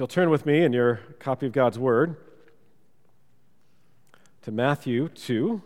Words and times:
you'll 0.00 0.08
turn 0.08 0.30
with 0.30 0.46
me 0.46 0.62
in 0.62 0.72
your 0.72 0.98
copy 1.18 1.44
of 1.44 1.52
God's 1.52 1.78
Word 1.78 2.16
to 4.40 4.50
Matthew 4.50 5.10
2. 5.10 5.60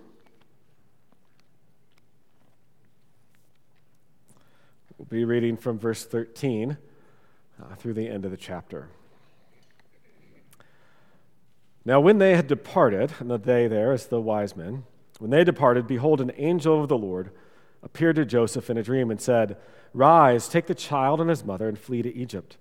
We'll 4.99 5.07
be 5.08 5.25
reading 5.25 5.57
from 5.57 5.78
verse 5.78 6.05
13 6.05 6.76
uh, 7.62 7.75
through 7.76 7.94
the 7.94 8.09
end 8.09 8.25
of 8.25 8.32
the 8.32 8.36
chapter. 8.36 8.89
Now, 11.84 12.00
when 12.00 12.18
they 12.18 12.34
had 12.34 12.48
departed, 12.48 13.12
and 13.20 13.30
the 13.30 13.38
they 13.38 13.68
there 13.68 13.92
is 13.92 14.08
the 14.08 14.20
wise 14.20 14.56
men, 14.56 14.82
when 15.20 15.30
they 15.30 15.44
departed, 15.44 15.86
behold, 15.86 16.20
an 16.20 16.32
angel 16.36 16.82
of 16.82 16.88
the 16.88 16.98
Lord 16.98 17.30
appeared 17.84 18.16
to 18.16 18.24
Joseph 18.24 18.68
in 18.68 18.78
a 18.78 18.82
dream 18.82 19.12
and 19.12 19.20
said, 19.20 19.56
Rise, 19.92 20.48
take 20.48 20.66
the 20.66 20.74
child 20.74 21.20
and 21.20 21.30
his 21.30 21.44
mother, 21.44 21.68
and 21.68 21.78
flee 21.78 22.02
to 22.02 22.12
Egypt, 22.12 22.56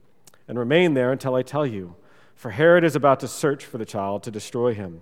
and 0.48 0.60
remain 0.60 0.94
there 0.94 1.12
until 1.12 1.36
I 1.36 1.42
tell 1.42 1.66
you, 1.66 1.96
for 2.36 2.52
Herod 2.52 2.84
is 2.84 2.96
about 2.96 3.20
to 3.22 3.28
search 3.28 3.66
for 3.66 3.78
the 3.78 3.86
child 3.86 4.24
to 4.24 4.32
destroy 4.32 4.74
him. 4.74 5.02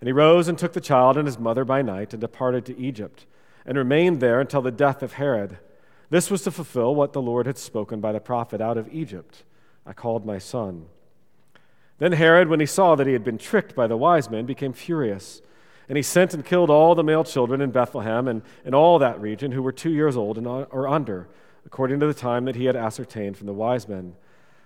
And 0.00 0.08
he 0.08 0.12
rose 0.12 0.48
and 0.48 0.58
took 0.58 0.72
the 0.72 0.80
child 0.80 1.16
and 1.16 1.26
his 1.26 1.38
mother 1.38 1.64
by 1.64 1.82
night 1.82 2.12
and 2.12 2.20
departed 2.20 2.64
to 2.66 2.78
Egypt, 2.78 3.26
and 3.66 3.78
remained 3.78 4.20
there 4.20 4.40
until 4.40 4.62
the 4.62 4.70
death 4.70 5.02
of 5.02 5.14
Herod. 5.14 5.58
This 6.10 6.30
was 6.30 6.42
to 6.42 6.50
fulfill 6.50 6.94
what 6.94 7.12
the 7.12 7.22
Lord 7.22 7.46
had 7.46 7.58
spoken 7.58 8.00
by 8.00 8.12
the 8.12 8.20
prophet 8.20 8.60
Out 8.60 8.76
of 8.76 8.92
Egypt 8.92 9.44
I 9.86 9.92
called 9.92 10.24
my 10.24 10.38
son. 10.38 10.86
Then 11.98 12.12
Herod, 12.12 12.48
when 12.48 12.60
he 12.60 12.66
saw 12.66 12.94
that 12.94 13.06
he 13.06 13.12
had 13.12 13.24
been 13.24 13.38
tricked 13.38 13.74
by 13.74 13.86
the 13.86 13.96
wise 13.96 14.30
men, 14.30 14.46
became 14.46 14.72
furious. 14.72 15.42
And 15.88 15.96
he 15.96 16.02
sent 16.02 16.34
and 16.34 16.44
killed 16.44 16.70
all 16.70 16.94
the 16.94 17.04
male 17.04 17.24
children 17.24 17.60
in 17.60 17.70
Bethlehem 17.70 18.26
and 18.26 18.42
in 18.64 18.74
all 18.74 18.98
that 18.98 19.20
region 19.20 19.52
who 19.52 19.62
were 19.62 19.72
two 19.72 19.90
years 19.90 20.16
old 20.16 20.38
or 20.38 20.88
under, 20.88 21.28
according 21.66 22.00
to 22.00 22.06
the 22.06 22.14
time 22.14 22.46
that 22.46 22.56
he 22.56 22.64
had 22.64 22.76
ascertained 22.76 23.36
from 23.36 23.46
the 23.46 23.52
wise 23.52 23.86
men. 23.86 24.14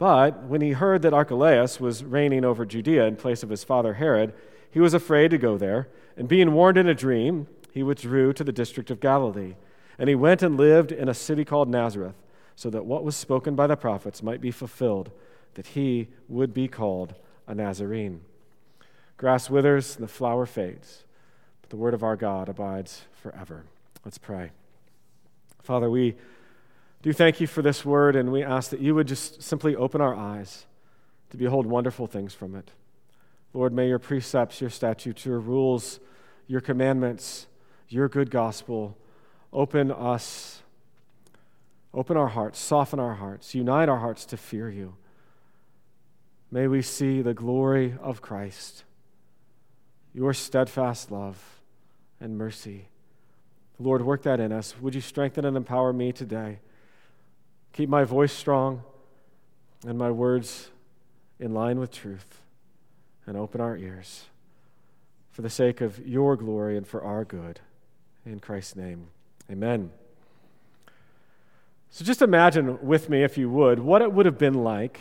But 0.00 0.44
when 0.44 0.62
he 0.62 0.72
heard 0.72 1.02
that 1.02 1.12
Archelaus 1.12 1.78
was 1.78 2.02
reigning 2.02 2.42
over 2.42 2.64
Judea 2.64 3.04
in 3.06 3.16
place 3.16 3.42
of 3.42 3.50
his 3.50 3.64
father 3.64 3.92
Herod, 3.92 4.32
he 4.70 4.80
was 4.80 4.94
afraid 4.94 5.30
to 5.30 5.36
go 5.36 5.58
there, 5.58 5.88
and 6.16 6.26
being 6.26 6.54
warned 6.54 6.78
in 6.78 6.88
a 6.88 6.94
dream, 6.94 7.48
he 7.70 7.82
withdrew 7.82 8.32
to 8.32 8.42
the 8.42 8.50
district 8.50 8.90
of 8.90 8.98
Galilee. 8.98 9.56
And 9.98 10.08
he 10.08 10.14
went 10.14 10.42
and 10.42 10.56
lived 10.56 10.90
in 10.90 11.10
a 11.10 11.12
city 11.12 11.44
called 11.44 11.68
Nazareth, 11.68 12.14
so 12.56 12.70
that 12.70 12.86
what 12.86 13.04
was 13.04 13.14
spoken 13.14 13.54
by 13.54 13.66
the 13.66 13.76
prophets 13.76 14.22
might 14.22 14.40
be 14.40 14.50
fulfilled, 14.50 15.10
that 15.52 15.66
he 15.66 16.08
would 16.30 16.54
be 16.54 16.66
called 16.66 17.14
a 17.46 17.54
Nazarene. 17.54 18.22
Grass 19.18 19.50
withers 19.50 19.96
and 19.96 20.04
the 20.04 20.08
flower 20.08 20.46
fades 20.46 21.04
but 21.60 21.68
the 21.68 21.76
word 21.76 21.92
of 21.92 22.02
our 22.02 22.16
God 22.16 22.48
abides 22.48 23.02
forever. 23.12 23.66
Let's 24.02 24.16
pray. 24.16 24.50
Father, 25.62 25.90
we 25.90 26.16
do 27.02 27.12
thank 27.12 27.40
you 27.40 27.46
for 27.46 27.62
this 27.62 27.84
word, 27.84 28.16
and 28.16 28.30
we 28.30 28.42
ask 28.42 28.70
that 28.70 28.80
you 28.80 28.94
would 28.94 29.08
just 29.08 29.42
simply 29.42 29.74
open 29.74 30.00
our 30.00 30.14
eyes 30.14 30.66
to 31.30 31.36
behold 31.36 31.66
wonderful 31.66 32.06
things 32.06 32.34
from 32.34 32.54
it. 32.54 32.70
Lord, 33.52 33.72
may 33.72 33.88
your 33.88 33.98
precepts, 33.98 34.60
your 34.60 34.70
statutes, 34.70 35.24
your 35.24 35.40
rules, 35.40 36.00
your 36.46 36.60
commandments, 36.60 37.46
your 37.88 38.08
good 38.08 38.30
gospel 38.30 38.96
open 39.52 39.90
us, 39.90 40.62
open 41.92 42.16
our 42.16 42.28
hearts, 42.28 42.58
soften 42.58 43.00
our 43.00 43.14
hearts, 43.14 43.54
unite 43.54 43.88
our 43.88 43.98
hearts 43.98 44.24
to 44.26 44.36
fear 44.36 44.70
you. 44.70 44.94
May 46.50 46.66
we 46.66 46.82
see 46.82 47.22
the 47.22 47.34
glory 47.34 47.94
of 48.00 48.20
Christ, 48.20 48.84
your 50.14 50.32
steadfast 50.34 51.10
love 51.10 51.60
and 52.20 52.36
mercy. 52.36 52.88
Lord, 53.78 54.02
work 54.02 54.22
that 54.22 54.40
in 54.40 54.52
us. 54.52 54.74
Would 54.80 54.94
you 54.94 55.00
strengthen 55.00 55.44
and 55.44 55.56
empower 55.56 55.92
me 55.92 56.12
today? 56.12 56.58
Keep 57.72 57.88
my 57.88 58.04
voice 58.04 58.32
strong 58.32 58.82
and 59.86 59.96
my 59.98 60.10
words 60.10 60.70
in 61.38 61.54
line 61.54 61.78
with 61.78 61.90
truth, 61.90 62.42
and 63.26 63.36
open 63.36 63.60
our 63.60 63.76
ears 63.76 64.24
for 65.30 65.40
the 65.40 65.48
sake 65.48 65.80
of 65.80 66.06
your 66.06 66.36
glory 66.36 66.76
and 66.76 66.86
for 66.86 67.02
our 67.02 67.24
good. 67.24 67.60
In 68.26 68.40
Christ's 68.40 68.76
name, 68.76 69.06
amen. 69.50 69.90
So 71.88 72.04
just 72.04 72.20
imagine 72.20 72.78
with 72.86 73.08
me, 73.08 73.24
if 73.24 73.38
you 73.38 73.48
would, 73.50 73.78
what 73.78 74.02
it 74.02 74.12
would 74.12 74.26
have 74.26 74.36
been 74.36 74.62
like 74.62 75.00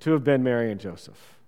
to 0.00 0.12
have 0.12 0.22
been 0.22 0.42
Mary 0.42 0.70
and 0.70 0.80
Joseph. 0.80 1.38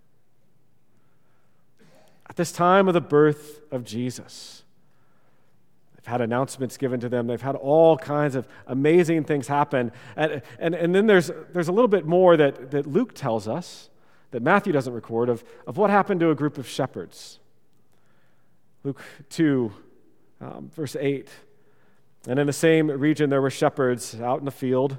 At 2.29 2.37
this 2.37 2.51
time 2.51 2.89
of 2.89 2.95
the 2.95 3.01
birth 3.01 3.61
of 3.71 3.85
Jesus, 3.85 4.65
They've 6.03 6.11
had 6.11 6.21
announcements 6.21 6.77
given 6.77 6.99
to 7.01 7.09
them. 7.09 7.29
They've 7.29 7.41
had 7.41 7.55
all 7.55 7.97
kinds 7.97 8.35
of 8.35 8.49
amazing 8.67 9.25
things 9.25 9.47
happen. 9.47 9.93
And, 10.17 10.43
and, 10.59 10.75
and 10.75 10.95
then 10.95 11.07
there's, 11.07 11.31
there's 11.53 11.69
a 11.69 11.73
little 11.73 11.89
bit 11.89 12.07
more 12.07 12.37
that, 12.37 12.73
that 12.73 12.87
Luke 12.87 13.15
tells 13.15 13.47
us 13.47 13.89
that 14.33 14.43
Matthew 14.43 14.73
doesn't 14.73 14.93
record 14.93 15.29
of, 15.29 15.45
of 15.67 15.77
what 15.77 15.91
happened 15.91 16.19
to 16.21 16.31
a 16.31 16.35
group 16.35 16.59
of 16.59 16.69
shepherds. 16.69 17.39
Luke 18.83 19.01
2, 19.31 19.73
um, 20.41 20.71
verse 20.75 20.97
8. 20.99 21.29
And 22.27 22.39
in 22.39 22.47
the 22.47 22.53
same 22.53 22.89
region, 22.89 23.31
there 23.31 23.43
were 23.43 23.51
shepherds 23.51 24.21
out 24.21 24.41
in 24.41 24.45
the 24.45 24.51
field 24.51 24.99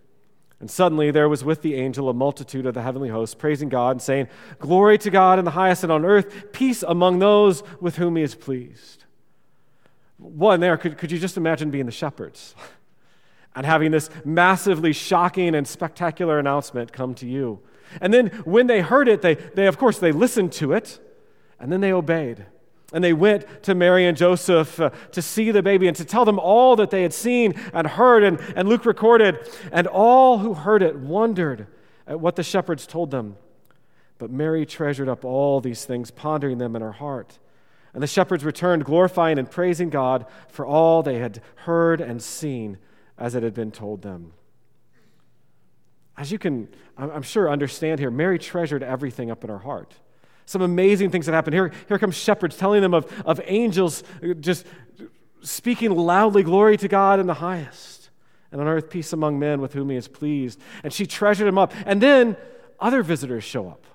And 0.61 0.69
suddenly 0.69 1.09
there 1.09 1.27
was 1.27 1.43
with 1.43 1.63
the 1.63 1.73
angel 1.73 2.07
a 2.07 2.13
multitude 2.13 2.67
of 2.67 2.75
the 2.75 2.83
heavenly 2.83 3.09
hosts, 3.09 3.33
praising 3.33 3.67
God 3.67 3.91
and 3.93 4.01
saying, 4.01 4.27
Glory 4.59 4.99
to 4.99 5.09
God 5.09 5.39
in 5.39 5.45
the 5.45 5.51
highest 5.51 5.81
and 5.81 5.91
on 5.91 6.05
earth, 6.05 6.51
peace 6.51 6.83
among 6.83 7.17
those 7.17 7.63
with 7.79 7.95
whom 7.95 8.15
he 8.15 8.21
is 8.21 8.35
pleased. 8.35 9.05
One 10.17 10.59
there, 10.59 10.77
could, 10.77 10.99
could 10.99 11.11
you 11.11 11.17
just 11.17 11.35
imagine 11.35 11.71
being 11.71 11.87
the 11.87 11.91
shepherds 11.91 12.53
and 13.55 13.65
having 13.65 13.89
this 13.89 14.11
massively 14.23 14.93
shocking 14.93 15.55
and 15.55 15.67
spectacular 15.67 16.37
announcement 16.37 16.93
come 16.93 17.15
to 17.15 17.27
you? 17.27 17.59
And 17.99 18.13
then 18.13 18.27
when 18.45 18.67
they 18.67 18.81
heard 18.81 19.07
it, 19.07 19.23
they, 19.23 19.33
they 19.33 19.65
of 19.65 19.79
course, 19.79 19.97
they 19.97 20.11
listened 20.11 20.51
to 20.53 20.73
it, 20.73 20.99
and 21.59 21.71
then 21.71 21.81
they 21.81 21.91
obeyed. 21.91 22.45
And 22.93 23.03
they 23.03 23.13
went 23.13 23.63
to 23.63 23.73
Mary 23.73 24.05
and 24.05 24.17
Joseph 24.17 24.79
uh, 24.79 24.89
to 25.11 25.21
see 25.21 25.51
the 25.51 25.63
baby 25.63 25.87
and 25.87 25.95
to 25.95 26.05
tell 26.05 26.25
them 26.25 26.39
all 26.39 26.75
that 26.75 26.89
they 26.89 27.03
had 27.03 27.13
seen 27.13 27.53
and 27.73 27.87
heard. 27.87 28.23
And, 28.23 28.39
and 28.55 28.67
Luke 28.67 28.85
recorded, 28.85 29.39
and 29.71 29.87
all 29.87 30.39
who 30.39 30.53
heard 30.53 30.81
it 30.81 30.97
wondered 30.97 31.67
at 32.05 32.19
what 32.19 32.35
the 32.35 32.43
shepherds 32.43 32.85
told 32.85 33.11
them. 33.11 33.37
But 34.17 34.29
Mary 34.29 34.65
treasured 34.65 35.07
up 35.07 35.23
all 35.23 35.61
these 35.61 35.85
things, 35.85 36.11
pondering 36.11 36.57
them 36.57 36.75
in 36.75 36.81
her 36.81 36.91
heart. 36.91 37.39
And 37.93 38.03
the 38.03 38.07
shepherds 38.07 38.43
returned, 38.43 38.85
glorifying 38.85 39.39
and 39.39 39.49
praising 39.49 39.89
God 39.89 40.25
for 40.49 40.65
all 40.65 41.01
they 41.01 41.19
had 41.19 41.41
heard 41.55 42.01
and 42.01 42.21
seen 42.21 42.77
as 43.17 43.35
it 43.35 43.43
had 43.43 43.53
been 43.53 43.71
told 43.71 44.01
them. 44.01 44.33
As 46.17 46.31
you 46.31 46.37
can, 46.37 46.67
I'm 46.97 47.23
sure, 47.23 47.49
understand 47.49 47.99
here, 47.99 48.11
Mary 48.11 48.37
treasured 48.37 48.83
everything 48.83 49.31
up 49.31 49.43
in 49.43 49.49
her 49.49 49.59
heart. 49.59 49.95
Some 50.51 50.61
amazing 50.61 51.11
things 51.11 51.27
that 51.27 51.31
happen. 51.31 51.53
Here, 51.53 51.71
here 51.87 51.97
comes 51.97 52.17
shepherds 52.17 52.57
telling 52.57 52.81
them 52.81 52.93
of, 52.93 53.09
of 53.25 53.39
angels 53.45 54.03
just 54.41 54.65
speaking 55.41 55.95
loudly, 55.95 56.43
Glory 56.43 56.75
to 56.75 56.89
God 56.89 57.21
in 57.21 57.25
the 57.25 57.35
highest, 57.35 58.09
and 58.51 58.59
on 58.59 58.67
earth 58.67 58.89
peace 58.89 59.13
among 59.13 59.39
men 59.39 59.61
with 59.61 59.71
whom 59.71 59.89
he 59.91 59.95
is 59.95 60.09
pleased. 60.09 60.59
And 60.83 60.91
she 60.91 61.05
treasured 61.05 61.47
him 61.47 61.57
up. 61.57 61.71
And 61.85 62.01
then 62.01 62.35
other 62.81 63.01
visitors 63.01 63.45
show 63.45 63.69
up. 63.69 63.85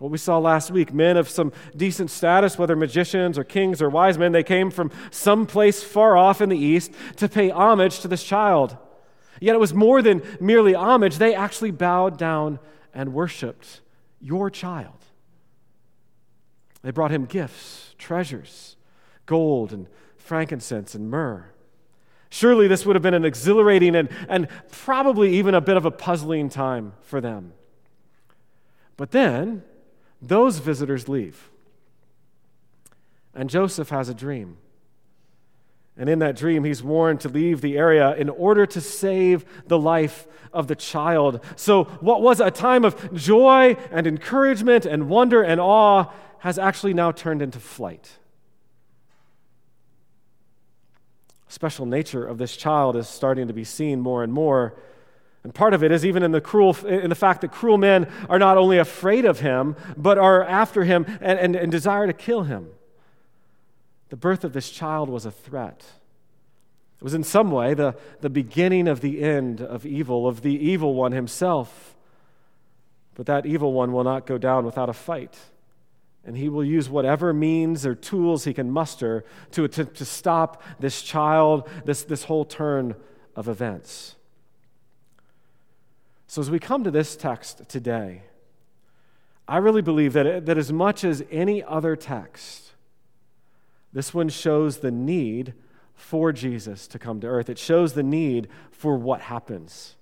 What 0.00 0.10
we 0.10 0.18
saw 0.18 0.38
last 0.38 0.72
week 0.72 0.92
men 0.92 1.16
of 1.16 1.28
some 1.28 1.52
decent 1.76 2.10
status, 2.10 2.58
whether 2.58 2.74
magicians 2.74 3.38
or 3.38 3.44
kings 3.44 3.80
or 3.80 3.88
wise 3.88 4.18
men, 4.18 4.32
they 4.32 4.42
came 4.42 4.68
from 4.68 4.90
some 5.12 5.46
place 5.46 5.80
far 5.80 6.16
off 6.16 6.40
in 6.40 6.48
the 6.48 6.58
east 6.58 6.90
to 7.18 7.28
pay 7.28 7.50
homage 7.50 8.00
to 8.00 8.08
this 8.08 8.24
child. 8.24 8.76
Yet 9.40 9.54
it 9.54 9.60
was 9.60 9.72
more 9.72 10.02
than 10.02 10.22
merely 10.40 10.74
homage, 10.74 11.18
they 11.18 11.36
actually 11.36 11.70
bowed 11.70 12.18
down 12.18 12.58
and 12.92 13.14
worshiped 13.14 13.80
your 14.20 14.50
child. 14.50 15.03
They 16.84 16.90
brought 16.90 17.10
him 17.10 17.24
gifts, 17.24 17.94
treasures, 17.96 18.76
gold 19.24 19.72
and 19.72 19.88
frankincense 20.18 20.94
and 20.94 21.10
myrrh. 21.10 21.46
Surely 22.28 22.68
this 22.68 22.84
would 22.84 22.94
have 22.94 23.02
been 23.02 23.14
an 23.14 23.24
exhilarating 23.24 23.96
and, 23.96 24.10
and 24.28 24.48
probably 24.70 25.34
even 25.34 25.54
a 25.54 25.62
bit 25.62 25.78
of 25.78 25.86
a 25.86 25.90
puzzling 25.90 26.50
time 26.50 26.92
for 27.00 27.22
them. 27.22 27.54
But 28.98 29.12
then 29.12 29.62
those 30.20 30.58
visitors 30.58 31.08
leave. 31.08 31.50
And 33.34 33.48
Joseph 33.48 33.88
has 33.88 34.10
a 34.10 34.14
dream. 34.14 34.58
And 35.96 36.10
in 36.10 36.18
that 36.18 36.36
dream, 36.36 36.64
he's 36.64 36.82
warned 36.82 37.20
to 37.20 37.28
leave 37.28 37.62
the 37.62 37.78
area 37.78 38.14
in 38.14 38.28
order 38.28 38.66
to 38.66 38.80
save 38.80 39.44
the 39.68 39.78
life 39.78 40.26
of 40.52 40.66
the 40.66 40.74
child. 40.74 41.40
So, 41.56 41.84
what 41.84 42.20
was 42.20 42.40
a 42.40 42.50
time 42.50 42.84
of 42.84 43.14
joy 43.14 43.76
and 43.90 44.06
encouragement 44.06 44.86
and 44.86 45.08
wonder 45.08 45.42
and 45.42 45.60
awe 45.60 46.10
has 46.44 46.58
actually 46.58 46.92
now 46.92 47.10
turned 47.10 47.40
into 47.40 47.58
flight. 47.58 48.18
Special 51.48 51.86
nature 51.86 52.22
of 52.22 52.36
this 52.36 52.54
child 52.54 52.96
is 52.96 53.08
starting 53.08 53.48
to 53.48 53.54
be 53.54 53.64
seen 53.64 53.98
more 53.98 54.22
and 54.22 54.30
more. 54.30 54.74
And 55.42 55.54
part 55.54 55.72
of 55.72 55.82
it 55.82 55.90
is 55.90 56.04
even 56.04 56.22
in 56.22 56.32
the 56.32 56.42
cruel 56.42 56.76
in 56.84 57.08
the 57.08 57.14
fact 57.14 57.40
that 57.40 57.50
cruel 57.50 57.78
men 57.78 58.12
are 58.28 58.38
not 58.38 58.58
only 58.58 58.76
afraid 58.76 59.24
of 59.24 59.40
him, 59.40 59.74
but 59.96 60.18
are 60.18 60.44
after 60.44 60.84
him 60.84 61.06
and, 61.22 61.38
and, 61.38 61.56
and 61.56 61.72
desire 61.72 62.06
to 62.06 62.12
kill 62.12 62.42
him. 62.42 62.68
The 64.10 64.16
birth 64.16 64.44
of 64.44 64.52
this 64.52 64.68
child 64.68 65.08
was 65.08 65.24
a 65.24 65.30
threat. 65.30 65.82
It 66.98 67.02
was 67.02 67.14
in 67.14 67.24
some 67.24 67.52
way 67.52 67.72
the, 67.72 67.96
the 68.20 68.28
beginning 68.28 68.86
of 68.86 69.00
the 69.00 69.22
end 69.22 69.62
of 69.62 69.86
evil, 69.86 70.28
of 70.28 70.42
the 70.42 70.54
evil 70.54 70.92
one 70.92 71.12
himself. 71.12 71.96
But 73.14 73.24
that 73.24 73.46
evil 73.46 73.72
one 73.72 73.94
will 73.94 74.04
not 74.04 74.26
go 74.26 74.36
down 74.36 74.66
without 74.66 74.90
a 74.90 74.92
fight. 74.92 75.38
And 76.26 76.36
he 76.36 76.48
will 76.48 76.64
use 76.64 76.88
whatever 76.88 77.32
means 77.32 77.84
or 77.84 77.94
tools 77.94 78.44
he 78.44 78.54
can 78.54 78.70
muster 78.70 79.24
to 79.52 79.64
attempt 79.64 79.96
to 79.96 80.04
stop 80.04 80.62
this 80.80 81.02
child, 81.02 81.68
this, 81.84 82.02
this 82.02 82.24
whole 82.24 82.44
turn 82.44 82.94
of 83.36 83.48
events. 83.48 84.16
So, 86.26 86.40
as 86.40 86.50
we 86.50 86.58
come 86.58 86.82
to 86.84 86.90
this 86.90 87.14
text 87.14 87.68
today, 87.68 88.22
I 89.46 89.58
really 89.58 89.82
believe 89.82 90.14
that, 90.14 90.46
that 90.46 90.56
as 90.56 90.72
much 90.72 91.04
as 91.04 91.22
any 91.30 91.62
other 91.62 91.96
text, 91.96 92.72
this 93.92 94.14
one 94.14 94.28
shows 94.28 94.78
the 94.78 94.90
need 94.90 95.54
for 95.94 96.32
Jesus 96.32 96.86
to 96.88 96.98
come 96.98 97.20
to 97.20 97.26
earth. 97.26 97.48
It 97.48 97.58
shows 97.58 97.92
the 97.92 98.02
need 98.02 98.48
for 98.70 98.96
what 98.96 99.20
happens, 99.20 99.96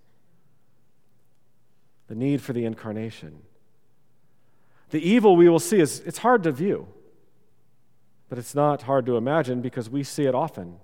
the 2.06 2.14
need 2.14 2.40
for 2.40 2.52
the 2.52 2.64
incarnation. 2.64 3.42
The 4.93 5.00
evil 5.00 5.37
we 5.37 5.49
will 5.49 5.59
see 5.59 5.81
is 5.81 6.00
it's 6.00 6.19
hard 6.19 6.43
to 6.43 6.53
view, 6.53 6.87
but 8.29 8.39
it's 8.39 8.55
not 8.55 8.83
hard 8.83 9.06
to 9.06 9.17
imagine 9.17 9.62
because 9.62 9.89
we 9.89 10.05
see 10.05 10.27
it 10.27 10.35
often. 10.35 10.77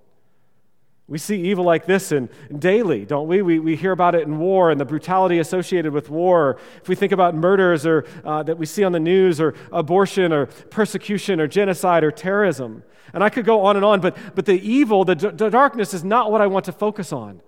We 1.07 1.19
see 1.19 1.43
evil 1.43 1.65
like 1.65 1.85
this 1.85 2.11
in, 2.11 2.31
daily, 2.59 3.05
don't 3.05 3.29
we? 3.29 3.43
we? 3.43 3.59
We 3.59 3.77
hear 3.77 3.93
about 3.93 4.15
it 4.15 4.23
in 4.23 4.39
war 4.39 4.71
and 4.71 4.81
the 4.81 4.87
brutality 4.87 5.39
associated 5.39 5.93
with 5.93 6.09
war. 6.09 6.59
If 6.81 6.89
we 6.89 6.95
think 6.95 7.13
about 7.13 7.35
murders 7.35 7.85
or, 7.85 8.07
uh, 8.25 8.43
that 8.45 8.57
we 8.57 8.65
see 8.65 8.83
on 8.83 8.93
the 8.93 9.01
news, 9.01 9.43
or 9.43 9.55
abortion, 9.73 10.33
or 10.33 10.47
persecution, 10.47 11.39
or 11.39 11.47
genocide, 11.47 12.03
or 12.03 12.11
terrorism. 12.11 12.85
And 13.13 13.23
I 13.23 13.29
could 13.29 13.45
go 13.45 13.67
on 13.67 13.77
and 13.77 13.85
on, 13.85 14.01
but, 14.01 14.17
but 14.35 14.47
the 14.47 14.59
evil, 14.59 15.05
the, 15.05 15.15
d- 15.15 15.29
the 15.29 15.51
darkness, 15.51 15.93
is 15.93 16.03
not 16.03 16.33
what 16.33 16.41
I 16.41 16.47
want 16.47 16.65
to 16.65 16.73
focus 16.73 17.13
on, 17.13 17.43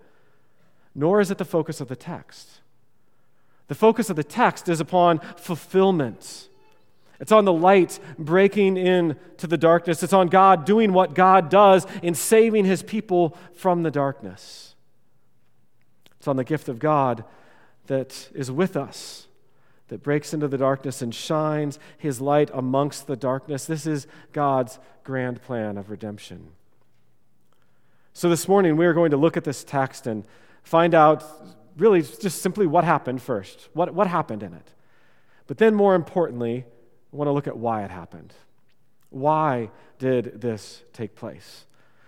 nor 0.93 1.21
is 1.21 1.31
it 1.31 1.39
the 1.39 1.45
focus 1.45 1.81
of 1.81 1.87
the 1.87 1.95
text. 1.95 2.61
The 3.67 3.75
focus 3.75 4.11
of 4.11 4.15
the 4.15 4.23
text 4.23 4.69
is 4.69 4.79
upon 4.79 5.19
fulfillment 5.37 6.49
it's 7.21 7.31
on 7.31 7.45
the 7.45 7.53
light 7.53 7.99
breaking 8.17 8.77
into 8.77 9.45
the 9.45 9.57
darkness. 9.57 10.01
It's 10.01 10.11
on 10.11 10.27
God 10.27 10.65
doing 10.65 10.91
what 10.91 11.13
God 11.13 11.49
does 11.51 11.85
in 12.01 12.15
saving 12.15 12.65
his 12.65 12.81
people 12.81 13.37
from 13.53 13.83
the 13.83 13.91
darkness. 13.91 14.73
It's 16.17 16.27
on 16.27 16.35
the 16.35 16.43
gift 16.43 16.67
of 16.67 16.79
God 16.79 17.23
that 17.85 18.27
is 18.33 18.49
with 18.49 18.75
us, 18.75 19.27
that 19.89 20.01
breaks 20.01 20.33
into 20.33 20.47
the 20.47 20.57
darkness 20.57 21.03
and 21.03 21.13
shines 21.13 21.77
his 21.95 22.19
light 22.19 22.49
amongst 22.55 23.05
the 23.05 23.15
darkness. 23.15 23.65
This 23.65 23.85
is 23.85 24.07
God's 24.33 24.79
grand 25.03 25.43
plan 25.43 25.77
of 25.77 25.91
redemption. 25.91 26.49
So, 28.13 28.29
this 28.29 28.47
morning, 28.47 28.77
we 28.77 28.85
are 28.87 28.93
going 28.93 29.11
to 29.11 29.17
look 29.17 29.37
at 29.37 29.43
this 29.43 29.63
text 29.63 30.07
and 30.07 30.23
find 30.63 30.95
out 30.95 31.23
really 31.77 32.01
just 32.01 32.41
simply 32.41 32.65
what 32.65 32.83
happened 32.83 33.21
first. 33.21 33.69
What, 33.73 33.93
what 33.93 34.07
happened 34.07 34.41
in 34.41 34.53
it? 34.53 34.73
But 35.45 35.59
then, 35.59 35.75
more 35.75 35.93
importantly, 35.93 36.65
I 37.11 37.15
want 37.15 37.27
to 37.27 37.31
look 37.31 37.47
at 37.47 37.57
why 37.57 37.83
it 37.83 37.91
happened. 37.91 38.33
Why 39.09 39.69
did 39.99 40.41
this 40.41 40.83
take 40.93 41.15
place? 41.15 41.65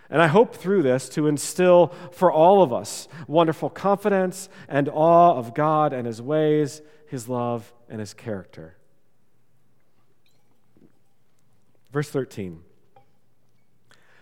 And 0.10 0.22
I 0.22 0.28
hope 0.28 0.56
through 0.56 0.84
this 0.84 1.10
to 1.10 1.28
instill 1.28 1.94
for 2.12 2.32
all 2.32 2.62
of 2.62 2.72
us 2.72 3.08
wonderful 3.28 3.70
confidence 3.70 4.48
and 4.68 4.88
awe 4.90 5.36
of 5.36 5.54
God 5.54 5.92
and 5.92 6.06
His 6.06 6.22
ways, 6.22 6.82
His 7.08 7.28
love, 7.28 7.74
and 7.90 8.00
His 8.00 8.14
character. 8.14 8.76
Verse 11.92 12.10
13. 12.10 12.62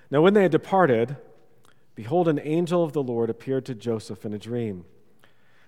Now, 0.10 0.22
when 0.22 0.34
they 0.34 0.44
had 0.44 0.52
departed, 0.52 1.16
behold, 1.96 2.28
an 2.28 2.40
angel 2.44 2.84
of 2.84 2.94
the 2.94 3.04
Lord 3.04 3.30
appeared 3.30 3.66
to 3.66 3.76
Joseph 3.76 4.26
in 4.26 4.34
a 4.34 4.40
dream 4.40 4.86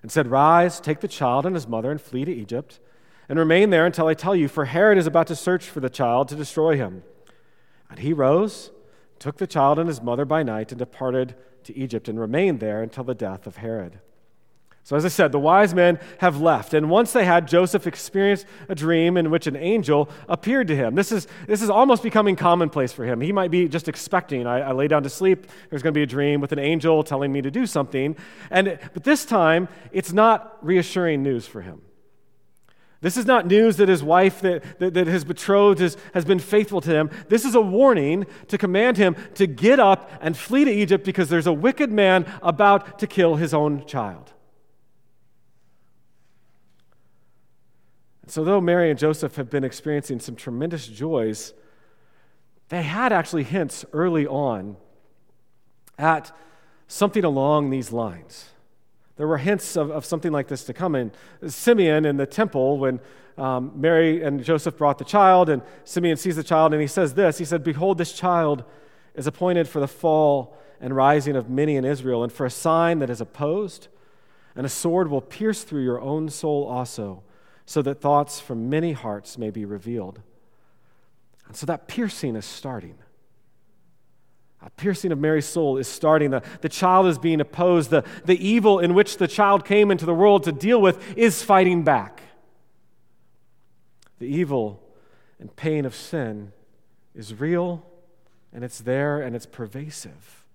and 0.01 0.12
said, 0.12 0.27
Rise, 0.27 0.81
take 0.81 1.00
the 1.00 1.07
child 1.07 1.45
and 1.45 1.56
his 1.56 1.68
mother, 1.68 1.89
and 1.89 2.01
flee 2.01 2.25
to 2.25 2.33
Egypt 2.33 2.80
and 3.29 3.39
remain 3.39 3.69
there 3.69 3.85
until 3.85 4.07
I 4.07 4.13
tell 4.13 4.35
you, 4.35 4.47
for 4.47 4.65
Herod 4.65 4.97
is 4.97 5.07
about 5.07 5.27
to 5.27 5.35
search 5.35 5.65
for 5.65 5.79
the 5.79 5.89
child 5.89 6.27
to 6.29 6.35
destroy 6.35 6.75
him. 6.77 7.03
And 7.89 7.99
he 7.99 8.13
rose, 8.13 8.71
took 9.19 9.37
the 9.37 9.47
child 9.47 9.79
and 9.79 9.87
his 9.87 10.01
mother 10.01 10.25
by 10.25 10.43
night, 10.43 10.71
and 10.71 10.79
departed 10.79 11.35
to 11.63 11.77
Egypt, 11.77 12.07
and 12.07 12.19
remained 12.19 12.59
there 12.59 12.81
until 12.81 13.03
the 13.03 13.15
death 13.15 13.47
of 13.47 13.57
Herod. 13.57 13.99
So, 14.85 14.97
as 14.97 15.05
I 15.05 15.07
said, 15.07 15.31
the 15.31 15.39
wise 15.39 15.73
men 15.73 15.97
have 16.17 16.41
left. 16.41 16.73
And 16.73 16.89
once 16.89 17.13
they 17.13 17.23
had, 17.23 17.47
Joseph 17.47 17.87
experienced 17.87 18.45
a 18.67 18.75
dream 18.75 19.15
in 19.15 19.31
which 19.31 19.47
an 19.47 19.55
angel 19.55 20.09
appeared 20.27 20.67
to 20.67 20.75
him. 20.75 20.95
This 20.95 21.13
is, 21.13 21.25
this 21.47 21.61
is 21.61 21.69
almost 21.69 22.03
becoming 22.03 22.35
commonplace 22.35 22.91
for 22.91 23.05
him. 23.05 23.21
He 23.21 23.31
might 23.31 23.49
be 23.49 23.69
just 23.69 23.87
expecting, 23.87 24.45
I, 24.45 24.59
I 24.59 24.71
lay 24.73 24.89
down 24.89 25.03
to 25.03 25.09
sleep, 25.09 25.47
there's 25.69 25.81
going 25.81 25.93
to 25.93 25.97
be 25.97 26.03
a 26.03 26.07
dream 26.07 26.41
with 26.41 26.51
an 26.51 26.59
angel 26.59 27.01
telling 27.01 27.31
me 27.31 27.41
to 27.41 27.49
do 27.49 27.65
something. 27.65 28.17
And, 28.51 28.77
but 28.93 29.05
this 29.05 29.23
time, 29.23 29.69
it's 29.93 30.11
not 30.11 30.57
reassuring 30.61 31.23
news 31.23 31.47
for 31.47 31.61
him. 31.61 31.81
This 33.03 33.17
is 33.17 33.25
not 33.25 33.45
news 33.45 33.75
that 33.77 33.89
his 33.89 34.01
wife, 34.01 34.39
that, 34.39 34.79
that, 34.79 34.94
that 34.94 35.07
his 35.07 35.25
betrothed 35.25 35.81
is, 35.81 35.97
has 36.13 36.23
been 36.23 36.39
faithful 36.39 36.79
to 36.79 36.89
him. 36.89 37.11
This 37.27 37.44
is 37.44 37.53
a 37.53 37.59
warning 37.59 38.25
to 38.47 38.57
command 38.57 38.95
him 38.95 39.17
to 39.35 39.45
get 39.45 39.77
up 39.77 40.09
and 40.21 40.38
flee 40.38 40.63
to 40.63 40.71
Egypt 40.71 41.03
because 41.03 41.27
there's 41.27 41.45
a 41.45 41.51
wicked 41.51 41.91
man 41.91 42.25
about 42.41 43.00
to 43.00 43.05
kill 43.05 43.36
his 43.36 43.53
own 43.53 43.86
child. 43.86 44.31
So, 48.25 48.45
though 48.45 48.62
Mary 48.62 48.89
and 48.89 48.98
Joseph 48.98 49.36
have 49.36 49.50
been 49.50 49.65
experiencing 49.65 50.22
some 50.22 50.38
tremendous 50.38 50.88
joys, 50.88 51.53
they 52.69 52.83
had 52.83 53.12
actually 53.12 53.43
hints 53.43 53.83
early 53.91 54.25
on 54.25 54.77
at 55.98 56.31
something 56.88 57.25
along 57.25 57.69
these 57.69 57.91
lines. 57.91 58.52
There 59.15 59.27
were 59.27 59.38
hints 59.38 59.75
of, 59.75 59.91
of 59.91 60.05
something 60.05 60.32
like 60.32 60.48
this 60.48 60.63
to 60.65 60.74
come. 60.74 60.96
And 60.96 61.12
Simeon 61.48 62.05
in 62.05 62.17
the 62.17 62.25
temple, 62.25 62.79
when 62.79 63.00
um, 63.38 63.72
Mary 63.75 64.24
and 64.24 64.43
Joseph 64.43 64.77
brought 64.77 64.98
the 64.98 65.05
child, 65.05 65.50
and 65.50 65.62
Simeon 65.84 66.17
sees 66.17 66.36
the 66.36 66.43
child, 66.43 66.74
and 66.74 66.82
he 66.82 66.88
says 66.88 67.13
this 67.13 67.38
He 67.38 67.46
said, 67.46 67.63
Behold, 67.63 67.98
this 67.98 68.13
child 68.13 68.63
is 69.15 69.27
appointed 69.27 69.67
for 69.67 69.79
the 69.79 69.88
fall 69.88 70.58
and 70.79 70.96
rising 70.96 71.36
of 71.36 71.50
many 71.50 71.75
in 71.75 71.86
Israel, 71.86 72.24
and 72.24 72.32
for 72.32 72.46
a 72.46 72.51
sign 72.51 73.00
that 73.00 73.10
is 73.10 73.22
opposed, 73.22 73.88
and 74.55 74.65
a 74.65 74.70
sword 74.70 75.10
will 75.10 75.22
pierce 75.22 75.63
through 75.63 75.84
your 75.84 76.01
own 76.01 76.29
soul 76.29 76.65
also, 76.65 77.24
so 77.65 77.82
that 77.82 78.01
thoughts 78.01 78.39
from 78.39 78.70
many 78.70 78.91
hearts 78.91 79.38
may 79.38 79.50
be 79.50 79.63
revealed. 79.65 80.22
And 81.48 81.55
so 81.55 81.65
that 81.65 81.88
piercing 81.88 82.36
is 82.36 82.46
starting. 82.46 82.96
A 84.65 84.70
piercing 84.70 85.12
of 85.12 85.20
Mary's 85.20 85.46
soul 85.46 85.77
is 85.77 85.88
starting. 85.88 86.32
The, 86.32 86.41
the 86.62 86.70
child 86.70 87.08
is 87.08 87.17
being 87.17 87.41
opposed. 87.41 87.89
The, 87.89 88.03
the 88.25 88.38
evil 88.46 88.79
in 88.79 88.93
which 88.93 89.17
the 89.17 89.27
child 89.27 89.65
came 89.65 89.91
into 89.91 90.05
the 90.05 90.13
world 90.13 90.43
to 90.43 90.51
deal 90.51 90.82
with 90.82 91.17
is 91.17 91.43
fighting 91.43 91.84
back. 91.84 92.22
The 94.20 94.27
evil 94.27 94.82
and 95.39 95.53
pain 95.55 95.86
of 95.86 95.93
sin 95.93 96.53
is 97.13 97.39
real 97.39 97.86
and 98.53 98.63
it's 98.63 98.79
there 98.79 99.22
and 99.22 99.36
it's 99.36 99.46
pervasive. 99.46 100.46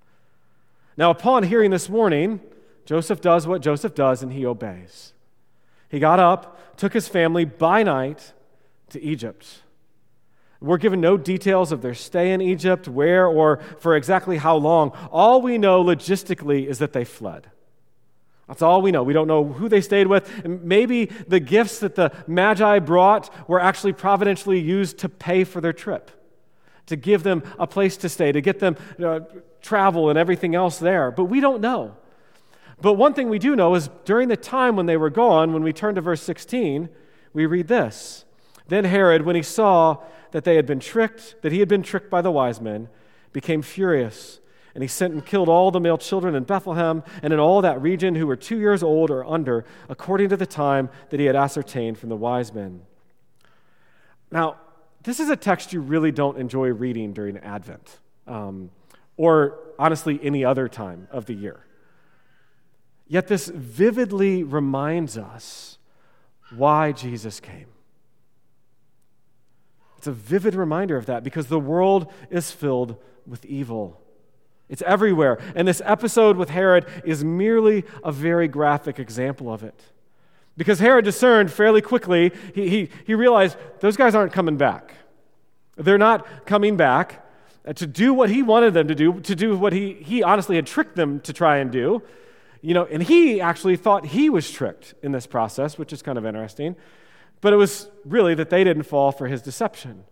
Now, 0.97 1.11
upon 1.11 1.45
hearing 1.45 1.71
this 1.71 1.89
warning, 1.89 2.41
Joseph 2.87 3.21
does 3.21 3.47
what 3.47 3.61
Joseph 3.61 3.95
does 3.95 4.23
and 4.23 4.33
he 4.33 4.47
obeys. 4.47 5.13
He 5.91 5.99
got 5.99 6.19
up, 6.19 6.77
took 6.77 6.93
his 6.93 7.09
family 7.09 7.45
by 7.45 7.83
night 7.83 8.33
to 8.91 9.03
Egypt. 9.03 9.63
We're 10.61 10.79
given 10.79 11.01
no 11.01 11.17
details 11.17 11.71
of 11.71 11.83
their 11.83 11.95
stay 11.95 12.33
in 12.33 12.41
Egypt, 12.41 12.89
where, 12.89 13.27
or 13.27 13.61
for 13.79 13.95
exactly 13.95 14.39
how 14.39 14.57
long. 14.57 14.91
All 15.13 15.41
we 15.41 15.57
know 15.57 15.85
logistically 15.85 16.67
is 16.67 16.79
that 16.81 16.93
they 16.93 17.05
fled. 17.05 17.51
That's 18.49 18.63
all 18.63 18.83
we 18.83 18.91
know. 18.91 19.03
We 19.03 19.13
don't 19.13 19.29
know 19.29 19.45
who 19.45 19.69
they 19.69 19.81
stayed 19.83 20.07
with. 20.07 20.45
Maybe 20.45 21.05
the 21.05 21.39
gifts 21.39 21.79
that 21.81 21.95
the 21.95 22.13
Magi 22.27 22.79
brought 22.81 23.31
were 23.49 23.61
actually 23.61 23.93
providentially 23.93 24.59
used 24.59 24.99
to 24.99 25.09
pay 25.09 25.45
for 25.45 25.61
their 25.61 25.75
trip, 25.75 26.11
to 26.87 26.97
give 26.97 27.23
them 27.23 27.43
a 27.59 27.67
place 27.67 27.97
to 27.99 28.09
stay, 28.09 28.33
to 28.33 28.41
get 28.41 28.59
them 28.59 28.77
travel 29.61 30.09
and 30.09 30.19
everything 30.19 30.55
else 30.55 30.79
there. 30.79 31.11
But 31.11 31.25
we 31.25 31.41
don't 31.41 31.61
know. 31.61 31.95
But 32.81 32.95
one 32.95 33.13
thing 33.13 33.29
we 33.29 33.39
do 33.39 33.55
know 33.55 33.75
is 33.75 33.91
during 34.05 34.29
the 34.29 34.37
time 34.37 34.77
when 34.77 34.87
they 34.87 34.97
were 34.97 35.11
gone, 35.11 35.53
when 35.53 35.63
we 35.63 35.73
turn 35.73 35.95
to 35.97 36.01
verse 36.01 36.23
16, 36.23 36.89
we 37.33 37.45
read 37.45 37.69
this. 37.69 38.25
Then 38.69 38.85
Herod, 38.85 39.23
when 39.23 39.37
he 39.37 39.43
saw 39.43 39.99
that 40.33 40.45
they 40.45 40.57
had 40.57 40.67
been 40.67 40.81
tricked, 40.81 41.37
that 41.43 41.53
he 41.53 41.61
had 41.61 41.69
been 41.69 41.83
tricked 41.83 42.11
by 42.11 42.23
the 42.23 42.31
wise 42.31 42.61
men, 42.61 42.89
became 43.33 43.63
furious. 43.63 44.41
And 44.75 44.83
he 44.83 44.89
sent 44.89 45.13
and 45.13 45.25
killed 45.25 45.49
all 45.49 45.71
the 45.71 45.81
male 45.81 45.99
children 45.99 46.35
in 46.35 46.45
Bethlehem 46.45 47.03
and 47.23 47.33
in 47.33 47.41
all 47.41 47.63
that 47.63 47.81
region 47.83 48.15
who 48.15 48.27
were 48.27 48.37
two 48.37 48.59
years 48.59 48.83
old 48.83 49.11
or 49.11 49.25
under, 49.25 49.65
according 49.89 50.29
to 50.29 50.37
the 50.37 50.47
time 50.47 50.89
that 51.11 51.19
he 51.19 51.27
had 51.27 51.35
ascertained 51.35 51.99
from 51.99 52.11
the 52.11 52.17
wise 52.17 52.55
men. 52.55 52.83
Now, 54.31 54.57
this 55.03 55.21
is 55.21 55.31
a 55.31 55.37
text 55.37 55.73
you 55.73 55.81
really 55.81 56.13
don't 56.13 56.39
enjoy 56.39 56.69
reading 56.69 57.13
during 57.13 57.39
Advent, 57.39 57.99
um, 58.27 58.71
or 59.17 59.59
honestly, 59.79 60.21
any 60.23 60.45
other 60.45 60.69
time 60.69 61.09
of 61.11 61.27
the 61.27 61.35
year. 61.35 61.65
Yet 63.07 63.27
this 63.27 63.49
vividly 63.49 64.43
reminds 64.43 65.17
us 65.17 65.79
why 66.55 66.93
Jesus 66.93 67.41
came. 67.41 67.69
It's 69.99 70.07
a 70.07 70.13
vivid 70.13 70.55
reminder 70.55 70.97
of 70.97 71.07
that 71.07 71.25
because 71.25 71.49
the 71.49 71.59
world 71.59 72.11
is 72.31 72.51
filled 72.51 72.97
with 73.27 73.45
evil. 73.45 74.01
It's 74.69 74.83
everywhere. 74.83 75.39
And 75.55 75.67
this 75.67 75.83
episode 75.85 76.37
with 76.37 76.51
Herod 76.51 76.87
is 77.05 77.25
merely 77.25 77.85
a 78.05 78.13
very 78.13 78.49
graphic 78.49 78.99
example 78.99 79.53
of 79.53 79.65
it. 79.65 79.83
Because 80.57 80.79
Herod 80.79 81.05
discerned 81.05 81.53
fairly 81.53 81.81
quickly, 81.81 82.33
he, 82.55 82.69
he, 82.69 82.91
he 83.07 83.15
realized 83.15 83.57
those 83.81 83.97
guys 83.97 84.15
aren't 84.15 84.33
coming 84.33 84.57
back. 84.57 84.95
They're 85.77 85.99
not 85.99 86.47
coming 86.47 86.77
back 86.77 87.25
to 87.75 87.87
do 87.87 88.15
what 88.15 88.31
he 88.31 88.43
wanted 88.43 88.75
them 88.75 88.89
to 88.89 88.95
do, 88.95 89.21
to 89.21 89.35
do 89.37 89.57
what 89.57 89.73
he, 89.73 89.95
he 89.95 90.23
honestly 90.23 90.57
had 90.57 90.67
tricked 90.67 90.97
them 90.97 91.21
to 91.21 91.33
try 91.33 91.59
and 91.59 91.71
do. 91.71 92.03
You 92.61 92.75
know, 92.75 92.85
and 92.87 93.03
he 93.03 93.41
actually 93.41 93.77
thought 93.77 94.07
he 94.07 94.31
was 94.31 94.51
tricked 94.51 94.95
in 95.03 95.13
this 95.13 95.27
process, 95.27 95.79
which 95.79 95.93
is 95.93 96.03
kind 96.03 96.19
of 96.19 96.27
interesting. 96.27 96.77
But 97.41 97.53
it 97.53 97.57
was 97.57 97.89
really 98.05 98.35
that 98.35 98.51
they 98.51 98.65
didn't 98.65 98.85
fall 98.85 99.13
for 99.13 99.27
his 99.27 99.43
deception. 99.43 100.05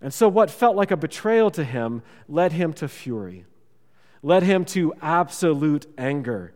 And 0.00 0.12
so, 0.12 0.28
what 0.28 0.50
felt 0.50 0.76
like 0.76 0.90
a 0.90 0.96
betrayal 0.96 1.50
to 1.52 1.64
him 1.64 2.02
led 2.28 2.52
him 2.52 2.72
to 2.74 2.88
fury, 2.88 3.46
led 4.22 4.42
him 4.42 4.64
to 4.66 4.94
absolute 5.00 5.86
anger. 5.96 6.52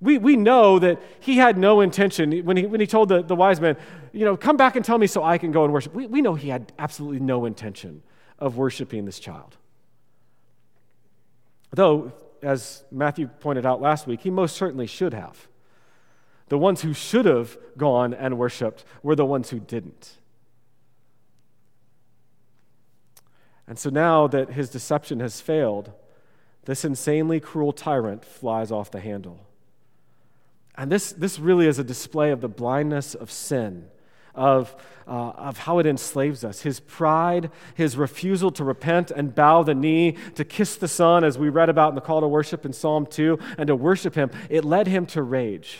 We, 0.00 0.18
we 0.18 0.36
know 0.36 0.78
that 0.78 1.00
he 1.20 1.36
had 1.36 1.58
no 1.58 1.80
intention 1.80 2.32
when 2.44 2.56
he, 2.56 2.66
when 2.66 2.80
he 2.80 2.86
told 2.86 3.10
the, 3.10 3.22
the 3.22 3.36
wise 3.36 3.60
men, 3.60 3.76
you 4.12 4.24
know, 4.24 4.36
come 4.36 4.56
back 4.56 4.74
and 4.74 4.84
tell 4.84 4.96
me 4.96 5.06
so 5.06 5.22
I 5.22 5.36
can 5.36 5.52
go 5.52 5.64
and 5.64 5.72
worship. 5.72 5.94
We, 5.94 6.06
we 6.06 6.22
know 6.22 6.34
he 6.34 6.48
had 6.48 6.72
absolutely 6.78 7.20
no 7.20 7.44
intention 7.44 8.02
of 8.38 8.56
worshiping 8.56 9.04
this 9.04 9.20
child. 9.20 9.58
Though, 11.72 12.12
as 12.42 12.82
Matthew 12.90 13.28
pointed 13.28 13.66
out 13.66 13.80
last 13.80 14.06
week, 14.06 14.22
he 14.22 14.30
most 14.30 14.56
certainly 14.56 14.86
should 14.86 15.12
have. 15.12 15.46
The 16.50 16.58
ones 16.58 16.82
who 16.82 16.92
should 16.92 17.26
have 17.26 17.56
gone 17.76 18.12
and 18.12 18.36
worshiped 18.36 18.84
were 19.04 19.14
the 19.14 19.24
ones 19.24 19.50
who 19.50 19.60
didn't. 19.60 20.18
And 23.68 23.78
so 23.78 23.88
now 23.88 24.26
that 24.26 24.50
his 24.50 24.68
deception 24.68 25.20
has 25.20 25.40
failed, 25.40 25.92
this 26.64 26.84
insanely 26.84 27.38
cruel 27.38 27.72
tyrant 27.72 28.24
flies 28.24 28.72
off 28.72 28.90
the 28.90 28.98
handle. 28.98 29.46
And 30.74 30.90
this, 30.90 31.12
this 31.12 31.38
really 31.38 31.68
is 31.68 31.78
a 31.78 31.84
display 31.84 32.32
of 32.32 32.40
the 32.40 32.48
blindness 32.48 33.14
of 33.14 33.30
sin, 33.30 33.88
of, 34.34 34.74
uh, 35.06 35.30
of 35.30 35.58
how 35.58 35.78
it 35.78 35.86
enslaves 35.86 36.42
us. 36.42 36.62
His 36.62 36.80
pride, 36.80 37.52
his 37.76 37.96
refusal 37.96 38.50
to 38.52 38.64
repent 38.64 39.12
and 39.12 39.36
bow 39.36 39.62
the 39.62 39.74
knee, 39.76 40.16
to 40.34 40.44
kiss 40.44 40.74
the 40.74 40.88
Son, 40.88 41.22
as 41.22 41.38
we 41.38 41.48
read 41.48 41.68
about 41.68 41.90
in 41.90 41.94
the 41.94 42.00
call 42.00 42.22
to 42.22 42.28
worship 42.28 42.66
in 42.66 42.72
Psalm 42.72 43.06
2, 43.06 43.38
and 43.56 43.68
to 43.68 43.76
worship 43.76 44.16
him, 44.16 44.32
it 44.48 44.64
led 44.64 44.88
him 44.88 45.06
to 45.06 45.22
rage. 45.22 45.78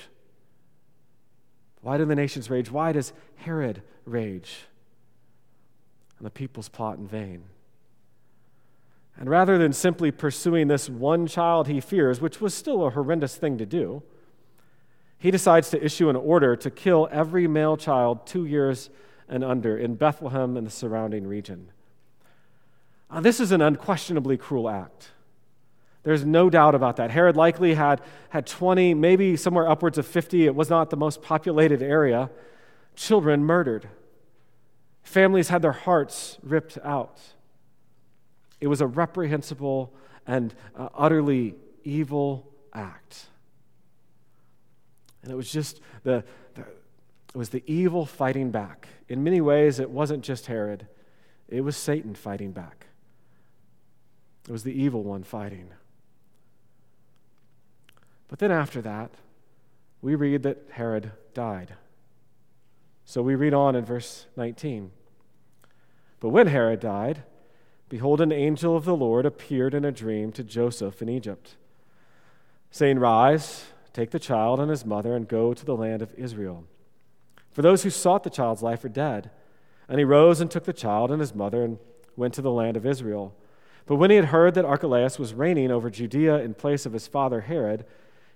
Why 1.82 1.96
do 1.98 2.04
the 2.04 2.14
nations 2.14 2.50
rage? 2.50 2.70
Why 2.70 2.92
does 2.92 3.12
Herod 3.36 3.82
rage? 4.04 4.66
And 6.18 6.26
the 6.26 6.30
people's 6.30 6.68
plot 6.68 6.98
in 6.98 7.08
vain. 7.08 7.44
And 9.18 9.28
rather 9.28 9.58
than 9.58 9.72
simply 9.72 10.10
pursuing 10.10 10.68
this 10.68 10.88
one 10.88 11.26
child 11.26 11.68
he 11.68 11.80
fears, 11.80 12.20
which 12.20 12.40
was 12.40 12.54
still 12.54 12.86
a 12.86 12.90
horrendous 12.90 13.36
thing 13.36 13.58
to 13.58 13.66
do, 13.66 14.02
he 15.18 15.30
decides 15.30 15.68
to 15.70 15.84
issue 15.84 16.08
an 16.08 16.16
order 16.16 16.56
to 16.56 16.70
kill 16.70 17.08
every 17.12 17.46
male 17.46 17.76
child 17.76 18.26
two 18.26 18.46
years 18.46 18.88
and 19.28 19.44
under 19.44 19.76
in 19.76 19.94
Bethlehem 19.94 20.56
and 20.56 20.66
the 20.66 20.70
surrounding 20.70 21.26
region. 21.26 21.70
Uh, 23.10 23.20
this 23.20 23.40
is 23.40 23.52
an 23.52 23.60
unquestionably 23.60 24.36
cruel 24.36 24.68
act. 24.68 25.10
There's 26.02 26.24
no 26.24 26.48
doubt 26.48 26.74
about 26.74 26.96
that. 26.96 27.10
Herod 27.10 27.36
likely 27.36 27.74
had, 27.74 28.00
had 28.30 28.46
20, 28.46 28.94
maybe 28.94 29.36
somewhere 29.36 29.68
upwards 29.68 29.98
of 29.98 30.06
50, 30.06 30.46
it 30.46 30.54
was 30.54 30.70
not 30.70 30.90
the 30.90 30.96
most 30.96 31.20
populated 31.22 31.82
area, 31.82 32.30
children 32.96 33.44
murdered. 33.44 33.88
Families 35.02 35.48
had 35.48 35.62
their 35.62 35.72
hearts 35.72 36.38
ripped 36.42 36.78
out. 36.84 37.20
It 38.60 38.68
was 38.68 38.80
a 38.80 38.86
reprehensible 38.86 39.92
and 40.26 40.54
uh, 40.76 40.88
utterly 40.94 41.54
evil 41.84 42.50
act. 42.72 43.26
And 45.22 45.30
it 45.30 45.34
was 45.34 45.50
just 45.50 45.80
the, 46.02 46.24
the, 46.54 46.62
it 46.62 47.36
was 47.36 47.50
the 47.50 47.62
evil 47.66 48.06
fighting 48.06 48.50
back. 48.50 48.88
In 49.08 49.22
many 49.22 49.40
ways, 49.40 49.80
it 49.80 49.90
wasn't 49.90 50.24
just 50.24 50.46
Herod, 50.46 50.86
it 51.48 51.62
was 51.62 51.76
Satan 51.76 52.14
fighting 52.14 52.52
back. 52.52 52.86
It 54.48 54.52
was 54.52 54.62
the 54.62 54.72
evil 54.72 55.02
one 55.02 55.24
fighting. 55.24 55.70
But 58.30 58.38
then 58.38 58.52
after 58.52 58.80
that, 58.82 59.10
we 60.00 60.14
read 60.14 60.44
that 60.44 60.62
Herod 60.70 61.10
died. 61.34 61.74
So 63.04 63.22
we 63.22 63.34
read 63.34 63.52
on 63.52 63.74
in 63.74 63.84
verse 63.84 64.26
19. 64.36 64.92
But 66.20 66.28
when 66.28 66.46
Herod 66.46 66.78
died, 66.78 67.24
behold, 67.88 68.20
an 68.20 68.30
angel 68.30 68.76
of 68.76 68.84
the 68.84 68.96
Lord 68.96 69.26
appeared 69.26 69.74
in 69.74 69.84
a 69.84 69.90
dream 69.90 70.30
to 70.32 70.44
Joseph 70.44 71.02
in 71.02 71.08
Egypt, 71.08 71.56
saying, 72.70 73.00
Rise, 73.00 73.64
take 73.92 74.10
the 74.10 74.20
child 74.20 74.60
and 74.60 74.70
his 74.70 74.86
mother, 74.86 75.16
and 75.16 75.26
go 75.26 75.52
to 75.52 75.64
the 75.64 75.76
land 75.76 76.00
of 76.00 76.14
Israel. 76.14 76.64
For 77.50 77.62
those 77.62 77.82
who 77.82 77.90
sought 77.90 78.22
the 78.22 78.30
child's 78.30 78.62
life 78.62 78.84
are 78.84 78.88
dead. 78.88 79.30
And 79.88 79.98
he 79.98 80.04
rose 80.04 80.40
and 80.40 80.48
took 80.48 80.64
the 80.64 80.72
child 80.72 81.10
and 81.10 81.20
his 81.20 81.34
mother 81.34 81.64
and 81.64 81.78
went 82.16 82.32
to 82.34 82.42
the 82.42 82.52
land 82.52 82.76
of 82.76 82.86
Israel. 82.86 83.34
But 83.86 83.96
when 83.96 84.10
he 84.10 84.16
had 84.16 84.26
heard 84.26 84.54
that 84.54 84.64
Archelaus 84.64 85.18
was 85.18 85.34
reigning 85.34 85.72
over 85.72 85.90
Judea 85.90 86.38
in 86.38 86.54
place 86.54 86.86
of 86.86 86.92
his 86.92 87.08
father 87.08 87.40
Herod, 87.40 87.84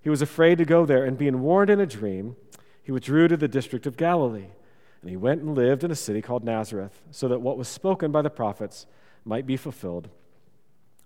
he 0.04 0.10
was 0.10 0.20
afraid 0.20 0.58
to 0.58 0.66
go 0.66 0.84
there, 0.84 1.02
and 1.02 1.16
being 1.16 1.40
warned 1.40 1.70
in 1.70 1.80
a 1.80 1.86
dream, 1.86 2.36
he 2.82 2.92
withdrew 2.92 3.26
to 3.26 3.38
the 3.38 3.48
district 3.48 3.86
of 3.86 3.96
Galilee. 3.96 4.48
And 5.00 5.08
he 5.08 5.16
went 5.16 5.40
and 5.40 5.54
lived 5.54 5.82
in 5.82 5.90
a 5.90 5.94
city 5.96 6.20
called 6.20 6.44
Nazareth, 6.44 7.00
so 7.10 7.26
that 7.28 7.40
what 7.40 7.56
was 7.56 7.68
spoken 7.68 8.12
by 8.12 8.20
the 8.20 8.28
prophets 8.28 8.84
might 9.24 9.46
be 9.46 9.56
fulfilled, 9.56 10.10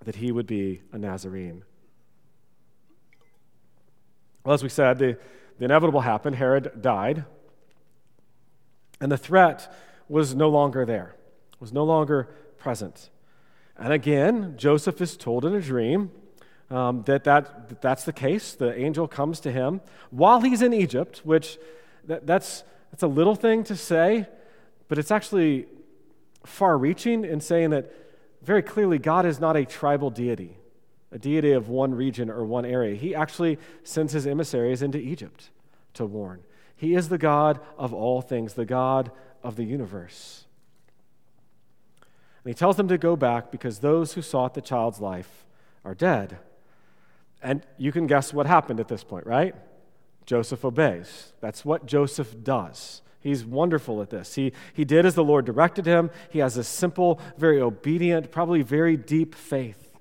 that 0.05 0.17
he 0.17 0.33
would 0.33 0.49
be 0.49 0.83
a 0.90 0.99
Nazarene. 0.99 1.62
Well, 4.45 4.55
as 4.55 4.64
we 4.64 4.69
said, 4.69 4.99
the, 4.99 5.17
the 5.61 5.67
inevitable 5.67 6.00
happened. 6.00 6.35
Herod 6.35 6.83
died, 6.83 7.25
and 9.00 9.12
the 9.12 9.17
threat 9.17 9.73
was 10.09 10.35
no 10.35 10.49
longer 10.49 10.85
there, 10.85 11.14
was 11.61 11.73
no 11.73 11.85
longer 11.85 12.35
present. 12.57 13.11
And 13.76 13.93
again, 13.93 14.55
Joseph 14.57 15.00
is 15.00 15.17
told 15.17 15.45
in 15.45 15.55
a 15.55 15.61
dream 15.61 16.11
um, 16.70 17.02
that, 17.04 17.25
that, 17.25 17.68
that 17.68 17.80
that's 17.80 18.04
the 18.04 18.12
case. 18.12 18.54
The 18.54 18.78
angel 18.78 19.08
comes 19.08 19.40
to 19.40 19.52
him 19.52 19.80
while 20.10 20.40
he's 20.40 20.62
in 20.62 20.72
Egypt, 20.72 21.22
which 21.25 21.58
that, 22.04 22.26
that's, 22.26 22.64
that's 22.90 23.02
a 23.02 23.08
little 23.08 23.34
thing 23.34 23.64
to 23.64 23.76
say, 23.76 24.26
but 24.88 24.98
it's 24.98 25.10
actually 25.10 25.66
far 26.44 26.78
reaching 26.78 27.25
in 27.25 27.40
saying 27.40 27.70
that 27.70 27.92
very 28.42 28.62
clearly 28.62 28.98
God 28.98 29.26
is 29.26 29.40
not 29.40 29.56
a 29.56 29.64
tribal 29.64 30.10
deity, 30.10 30.56
a 31.12 31.18
deity 31.18 31.52
of 31.52 31.68
one 31.68 31.94
region 31.94 32.30
or 32.30 32.44
one 32.44 32.64
area. 32.64 32.94
He 32.94 33.14
actually 33.14 33.58
sends 33.82 34.12
his 34.12 34.26
emissaries 34.26 34.82
into 34.82 34.98
Egypt 34.98 35.50
to 35.94 36.06
warn. 36.06 36.42
He 36.76 36.94
is 36.94 37.08
the 37.08 37.18
God 37.18 37.60
of 37.76 37.92
all 37.92 38.22
things, 38.22 38.54
the 38.54 38.64
God 38.64 39.10
of 39.42 39.56
the 39.56 39.64
universe. 39.64 40.44
And 42.44 42.54
he 42.54 42.54
tells 42.54 42.76
them 42.76 42.88
to 42.88 42.98
go 42.98 43.16
back 43.16 43.50
because 43.50 43.80
those 43.80 44.12
who 44.12 44.22
sought 44.22 44.54
the 44.54 44.60
child's 44.60 45.00
life 45.00 45.44
are 45.84 45.94
dead. 45.94 46.38
And 47.42 47.64
you 47.76 47.92
can 47.92 48.07
guess 48.07 48.33
what 48.33 48.47
happened 48.47 48.80
at 48.80 48.88
this 48.88 49.04
point, 49.04 49.26
right? 49.26 49.54
Joseph 50.26 50.64
obeys. 50.64 51.33
That's 51.40 51.64
what 51.64 51.87
Joseph 51.87 52.42
does. 52.42 53.02
He's 53.21 53.45
wonderful 53.45 54.00
at 54.00 54.11
this. 54.11 54.35
He, 54.35 54.52
he 54.73 54.85
did 54.85 55.04
as 55.04 55.14
the 55.14 55.25
Lord 55.25 55.45
directed 55.45 55.87
him. 55.87 56.11
He 56.30 56.38
has 56.38 56.57
a 56.57 56.64
simple, 56.64 57.21
very 57.37 57.61
obedient, 57.61 58.30
probably 58.30 58.62
very 58.62 58.97
deep 58.97 59.35
faith. 59.35 59.97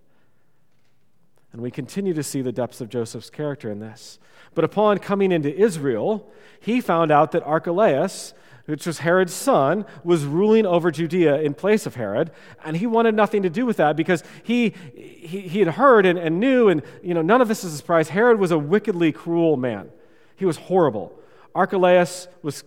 And 1.51 1.61
we 1.61 1.71
continue 1.71 2.13
to 2.13 2.23
see 2.23 2.41
the 2.41 2.51
depths 2.51 2.81
of 2.81 2.89
Joseph's 2.89 3.29
character 3.29 3.71
in 3.71 3.79
this. 3.79 4.19
But 4.53 4.63
upon 4.63 4.99
coming 4.99 5.31
into 5.31 5.55
Israel, 5.55 6.29
he 6.59 6.81
found 6.81 7.11
out 7.11 7.31
that 7.31 7.43
Archelaus, 7.43 8.33
which 8.67 8.85
was 8.85 8.99
Herod's 8.99 9.33
son, 9.33 9.85
was 10.03 10.25
ruling 10.25 10.65
over 10.65 10.91
Judea 10.91 11.41
in 11.41 11.53
place 11.53 11.85
of 11.85 11.95
Herod, 11.95 12.31
and 12.63 12.77
he 12.77 12.85
wanted 12.85 13.15
nothing 13.15 13.43
to 13.43 13.49
do 13.49 13.65
with 13.65 13.77
that 13.77 13.95
because 13.95 14.23
he, 14.43 14.73
he, 14.93 15.41
he 15.41 15.59
had 15.59 15.69
heard 15.69 16.05
and, 16.05 16.19
and 16.19 16.39
knew, 16.39 16.67
and 16.67 16.81
you 17.01 17.13
know, 17.13 17.21
none 17.21 17.41
of 17.41 17.47
this 17.47 17.63
is 17.63 17.73
a 17.73 17.77
surprise. 17.77 18.09
Herod 18.09 18.39
was 18.39 18.51
a 18.51 18.57
wickedly 18.57 19.11
cruel 19.11 19.55
man. 19.55 19.89
He 20.35 20.45
was 20.45 20.57
horrible. 20.57 21.17
Archelaus 21.55 22.27
was 22.43 22.63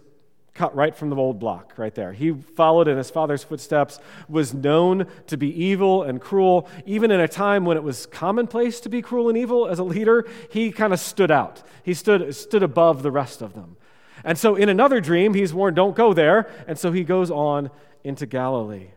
cut 0.54 0.74
right 0.74 0.96
from 0.96 1.10
the 1.10 1.16
old 1.16 1.38
block 1.38 1.74
right 1.76 1.94
there. 1.94 2.12
He 2.12 2.32
followed 2.32 2.88
in 2.88 2.96
his 2.96 3.10
father's 3.10 3.44
footsteps, 3.44 3.98
was 4.28 4.52
known 4.52 5.06
to 5.26 5.36
be 5.36 5.48
evil 5.64 6.02
and 6.02 6.20
cruel. 6.20 6.68
Even 6.86 7.10
in 7.10 7.20
a 7.20 7.28
time 7.28 7.64
when 7.64 7.76
it 7.76 7.82
was 7.82 8.06
commonplace 8.06 8.80
to 8.80 8.88
be 8.88 9.02
cruel 9.02 9.28
and 9.28 9.38
evil 9.38 9.68
as 9.68 9.78
a 9.78 9.84
leader, 9.84 10.26
he 10.50 10.72
kind 10.72 10.92
of 10.92 11.00
stood 11.00 11.30
out. 11.30 11.62
He 11.82 11.94
stood, 11.94 12.34
stood 12.34 12.62
above 12.62 13.02
the 13.02 13.10
rest 13.10 13.42
of 13.42 13.54
them. 13.54 13.76
And 14.24 14.38
so 14.38 14.54
in 14.54 14.68
another 14.68 15.00
dream, 15.00 15.34
he's 15.34 15.54
warned, 15.54 15.76
don't 15.76 15.96
go 15.96 16.12
there. 16.12 16.50
And 16.66 16.78
so 16.78 16.92
he 16.92 17.04
goes 17.04 17.30
on 17.30 17.70
into 18.04 18.26
Galilee. 18.26 18.88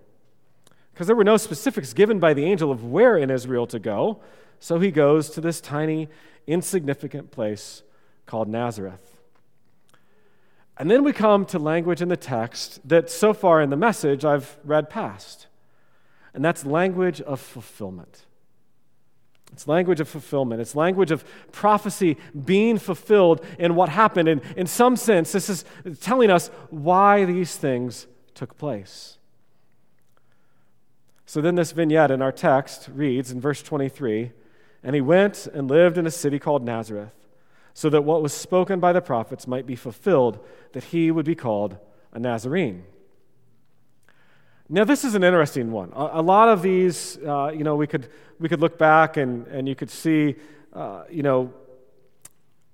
Because 0.94 1.08
there 1.08 1.16
were 1.16 1.24
no 1.24 1.38
specifics 1.38 1.94
given 1.94 2.20
by 2.20 2.34
the 2.34 2.46
angel 2.46 2.72
of 2.72 2.84
where 2.84 3.18
in 3.18 3.30
Israel 3.30 3.66
to 3.68 3.80
go. 3.80 4.22
So 4.60 4.80
he 4.80 4.92
goes 4.92 5.30
to 5.32 5.42
this 5.42 5.60
tiny, 5.60 6.08
insignificant 6.48 7.32
place 7.32 7.84
called 8.26 8.48
Nazareth. 8.48 9.20
And 10.78 10.90
then 10.90 11.04
we 11.04 11.14
come 11.14 11.46
to 11.48 11.60
language 11.60 12.02
in 12.02 12.10
the 12.10 12.18
text 12.18 12.88
that 12.88 13.10
so 13.10 13.34
far 13.34 13.62
in 13.62 13.70
the 13.70 13.78
message 13.78 14.26
I've 14.26 14.58
read 14.64 14.90
past. 14.90 15.48
And 16.34 16.44
that's 16.44 16.66
language 16.66 17.22
of 17.22 17.40
fulfillment. 17.40 18.26
It's 19.54 19.68
language 19.68 20.00
of 20.00 20.10
fulfillment. 20.10 20.60
It's 20.62 20.76
language 20.76 21.12
of 21.12 21.24
prophecy 21.52 22.18
being 22.46 22.80
fulfilled 22.80 23.46
in 23.60 23.76
what 23.76 23.90
happened. 23.90 24.28
And 24.28 24.42
in 24.58 24.68
some 24.68 24.96
sense, 24.96 25.32
this 25.32 25.48
is 25.48 25.64
telling 26.02 26.32
us 26.32 26.50
why 26.70 27.24
these 27.26 27.56
things 27.56 28.08
took 28.34 28.58
place. 28.58 29.18
So 31.26 31.40
then, 31.40 31.56
this 31.56 31.72
vignette 31.72 32.12
in 32.12 32.22
our 32.22 32.32
text 32.32 32.90
reads 32.94 33.32
in 33.32 33.40
verse 33.40 33.64
23 33.64 34.32
And 34.84 34.96
he 34.96 35.02
went 35.02 35.48
and 35.48 35.70
lived 35.70 35.98
in 35.98 36.06
a 36.06 36.12
city 36.12 36.40
called 36.40 36.64
Nazareth, 36.64 37.14
so 37.74 37.90
that 37.90 38.04
what 38.04 38.22
was 38.22 38.34
spoken 38.34 38.80
by 38.80 38.92
the 38.92 39.02
prophets 39.02 39.48
might 39.48 39.66
be 39.66 39.76
fulfilled, 39.76 40.40
that 40.74 40.86
he 40.86 41.12
would 41.12 41.26
be 41.26 41.36
called 41.36 41.78
a 42.12 42.20
Nazarene. 42.20 42.84
Now, 44.74 44.86
this 44.86 45.06
is 45.06 45.14
an 45.14 45.24
interesting 45.24 45.72
one. 45.72 45.92
A, 45.96 46.10
a 46.14 46.22
lot 46.24 46.50
of 46.50 46.64
these, 46.64 47.20
uh, 47.20 47.52
you 47.56 47.64
know, 47.64 47.76
we 47.76 47.86
could, 47.86 48.10
we 48.40 48.50
could 48.50 48.60
look 48.60 48.80
back 48.80 49.18
and, 49.18 49.46
and 49.46 49.70
you 49.70 49.76
could 49.76 49.92
see, 49.92 50.34
uh, 50.74 51.04
you 51.12 51.22
know, 51.22 51.54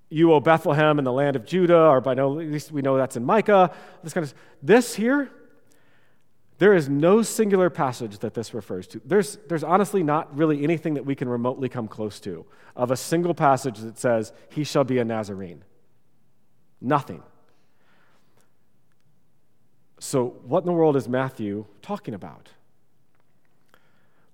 you, 0.10 0.32
O 0.32 0.40
Bethlehem, 0.40 0.98
in 0.98 1.04
the 1.04 1.12
land 1.12 1.36
of 1.36 1.46
Judah, 1.46 1.88
or 1.88 2.00
by 2.00 2.14
no, 2.14 2.40
at 2.40 2.48
least 2.48 2.72
we 2.72 2.82
know 2.82 2.96
that's 2.96 3.18
in 3.18 3.26
Micah. 3.26 3.76
This 4.02 4.14
kind 4.14 4.24
of 4.24 4.34
this 4.64 4.96
here, 4.96 5.30
there 6.58 6.74
is 6.74 6.88
no 6.88 7.22
singular 7.22 7.70
passage 7.70 8.20
that 8.20 8.34
this 8.34 8.54
refers 8.54 8.88
to. 8.88 9.02
There's, 9.04 9.38
there's 9.50 9.66
honestly 9.66 10.02
not 10.02 10.34
really 10.34 10.64
anything 10.64 10.94
that 10.94 11.06
we 11.06 11.16
can 11.16 11.28
remotely 11.28 11.68
come 11.68 11.90
close 11.90 12.22
to 12.22 12.46
of 12.78 12.92
a 12.92 12.98
single 12.98 13.34
passage 13.34 13.78
that 13.80 14.00
says, 14.00 14.32
He 14.48 14.64
shall 14.64 14.86
be 14.86 15.00
a 15.00 15.04
Nazarene. 15.04 15.66
Nothing. 16.80 17.24
So, 20.00 20.38
what 20.46 20.60
in 20.60 20.66
the 20.66 20.74
world 20.74 20.96
is 20.96 21.08
Matthew 21.10 21.66
talking 21.82 22.14
about? 22.14 22.50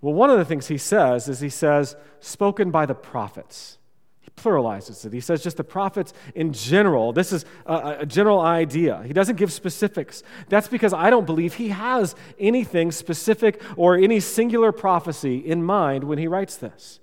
Well, 0.02 0.14
one 0.14 0.30
of 0.30 0.38
the 0.38 0.46
things 0.46 0.68
he 0.68 0.78
says 0.78 1.28
is 1.28 1.40
he 1.40 1.50
says, 1.50 1.96
spoken 2.20 2.70
by 2.70 2.86
the 2.86 2.94
prophets. 2.94 3.80
He 4.20 4.30
pluralizes 4.30 5.04
it. 5.06 5.14
He 5.14 5.20
says 5.20 5.42
just 5.42 5.58
the 5.58 5.64
prophets 5.64 6.14
in 6.36 6.54
general. 6.54 7.12
This 7.14 7.32
is 7.32 7.46
a, 7.66 7.98
a, 8.02 8.06
general 8.06 8.40
idea. 8.40 9.02
He 9.06 9.14
doesn't 9.14 9.36
give 9.38 9.52
specifics. 9.52 10.22
That's 10.50 10.68
because 10.68 10.94
I 10.94 11.10
don't 11.10 11.26
believe 11.26 11.56
he 11.56 11.70
has 11.70 12.16
anything 12.40 12.92
specific 12.92 13.62
or 13.76 13.98
any 13.98 14.20
singular 14.20 14.72
prophecy 14.72 15.38
in 15.38 15.64
mind 15.64 16.04
when 16.04 16.20
he 16.20 16.28
writes 16.28 16.58
this 16.58 17.00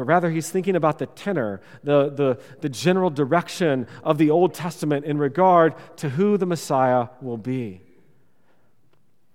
but 0.00 0.06
rather 0.06 0.30
he's 0.30 0.48
thinking 0.48 0.76
about 0.76 0.96
the 0.96 1.04
tenor, 1.04 1.60
the, 1.84 2.08
the, 2.08 2.40
the 2.62 2.70
general 2.70 3.10
direction 3.10 3.86
of 4.02 4.16
the 4.16 4.30
Old 4.30 4.54
Testament 4.54 5.04
in 5.04 5.18
regard 5.18 5.74
to 5.98 6.08
who 6.08 6.38
the 6.38 6.46
Messiah 6.46 7.08
will 7.20 7.36
be. 7.36 7.82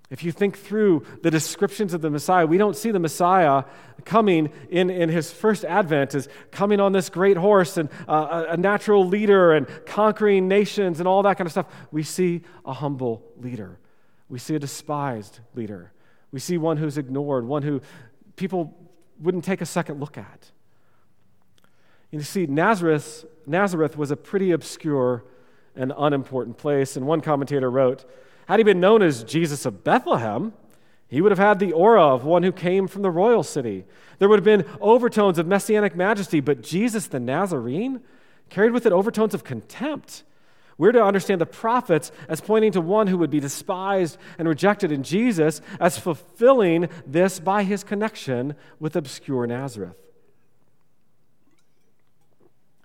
If 0.09 0.23
you 0.23 0.31
think 0.31 0.57
through 0.57 1.05
the 1.21 1.29
descriptions 1.29 1.93
of 1.93 2.01
the 2.01 2.09
Messiah, 2.09 2.47
we 2.47 2.57
don't 2.57 2.75
see 2.75 2.89
the 2.89 2.97
Messiah 2.97 3.65
coming 4.05 4.51
in, 4.71 4.89
in 4.89 5.09
his 5.09 5.31
first 5.31 5.63
advent 5.65 6.15
as 6.15 6.27
coming 6.49 6.79
on 6.79 6.93
this 6.93 7.09
great 7.09 7.37
horse 7.37 7.77
and 7.77 7.87
uh, 8.07 8.45
a 8.49 8.57
natural 8.57 9.05
leader 9.05 9.53
and 9.53 9.67
conquering 9.85 10.47
nations 10.47 10.99
and 10.99 11.07
all 11.07 11.21
that 11.21 11.37
kind 11.37 11.45
of 11.45 11.51
stuff. 11.51 11.67
We 11.91 12.01
see 12.01 12.41
a 12.65 12.73
humble 12.73 13.21
leader. 13.37 13.77
We 14.29 14.39
see 14.39 14.55
a 14.55 14.59
despised 14.59 15.41
leader. 15.53 15.93
We 16.31 16.39
see 16.39 16.57
one 16.57 16.77
who's 16.77 16.97
ignored, 16.97 17.45
one 17.45 17.61
who 17.61 17.81
people 18.35 18.75
wouldn't 19.19 19.43
take 19.43 19.61
a 19.61 19.65
second 19.65 19.99
look 19.99 20.17
at. 20.17 20.51
You 22.11 22.21
see, 22.21 22.45
Nazareth, 22.45 23.25
Nazareth 23.45 23.97
was 23.97 24.11
a 24.11 24.15
pretty 24.15 24.51
obscure 24.51 25.23
and 25.75 25.91
unimportant 25.97 26.57
place. 26.57 26.95
And 26.95 27.05
one 27.05 27.21
commentator 27.21 27.69
wrote, 27.69 28.05
had 28.47 28.59
he 28.59 28.63
been 28.63 28.79
known 28.79 29.01
as 29.01 29.23
Jesus 29.23 29.65
of 29.65 29.83
Bethlehem, 29.83 30.53
he 31.07 31.21
would 31.21 31.31
have 31.31 31.39
had 31.39 31.59
the 31.59 31.73
aura 31.73 32.01
of 32.01 32.23
one 32.23 32.43
who 32.43 32.51
came 32.51 32.87
from 32.87 33.01
the 33.01 33.11
royal 33.11 33.43
city. 33.43 33.85
There 34.19 34.29
would 34.29 34.39
have 34.39 34.45
been 34.45 34.65
overtones 34.79 35.37
of 35.37 35.47
messianic 35.47 35.95
majesty, 35.95 36.39
but 36.39 36.61
Jesus 36.61 37.07
the 37.07 37.19
Nazarene 37.19 38.01
carried 38.49 38.71
with 38.71 38.85
it 38.85 38.91
overtones 38.91 39.33
of 39.33 39.43
contempt. 39.43 40.23
We're 40.77 40.91
to 40.91 41.03
understand 41.03 41.39
the 41.39 41.45
prophets 41.45 42.11
as 42.27 42.41
pointing 42.41 42.73
to 42.73 42.81
one 42.81 43.07
who 43.07 43.17
would 43.17 43.29
be 43.29 43.39
despised 43.39 44.17
and 44.37 44.47
rejected 44.47 44.91
in 44.91 45.03
Jesus 45.03 45.61
as 45.79 45.97
fulfilling 45.97 46.89
this 47.07 47.39
by 47.39 47.63
his 47.63 47.83
connection 47.83 48.55
with 48.79 48.95
obscure 48.95 49.47
Nazareth. 49.47 49.95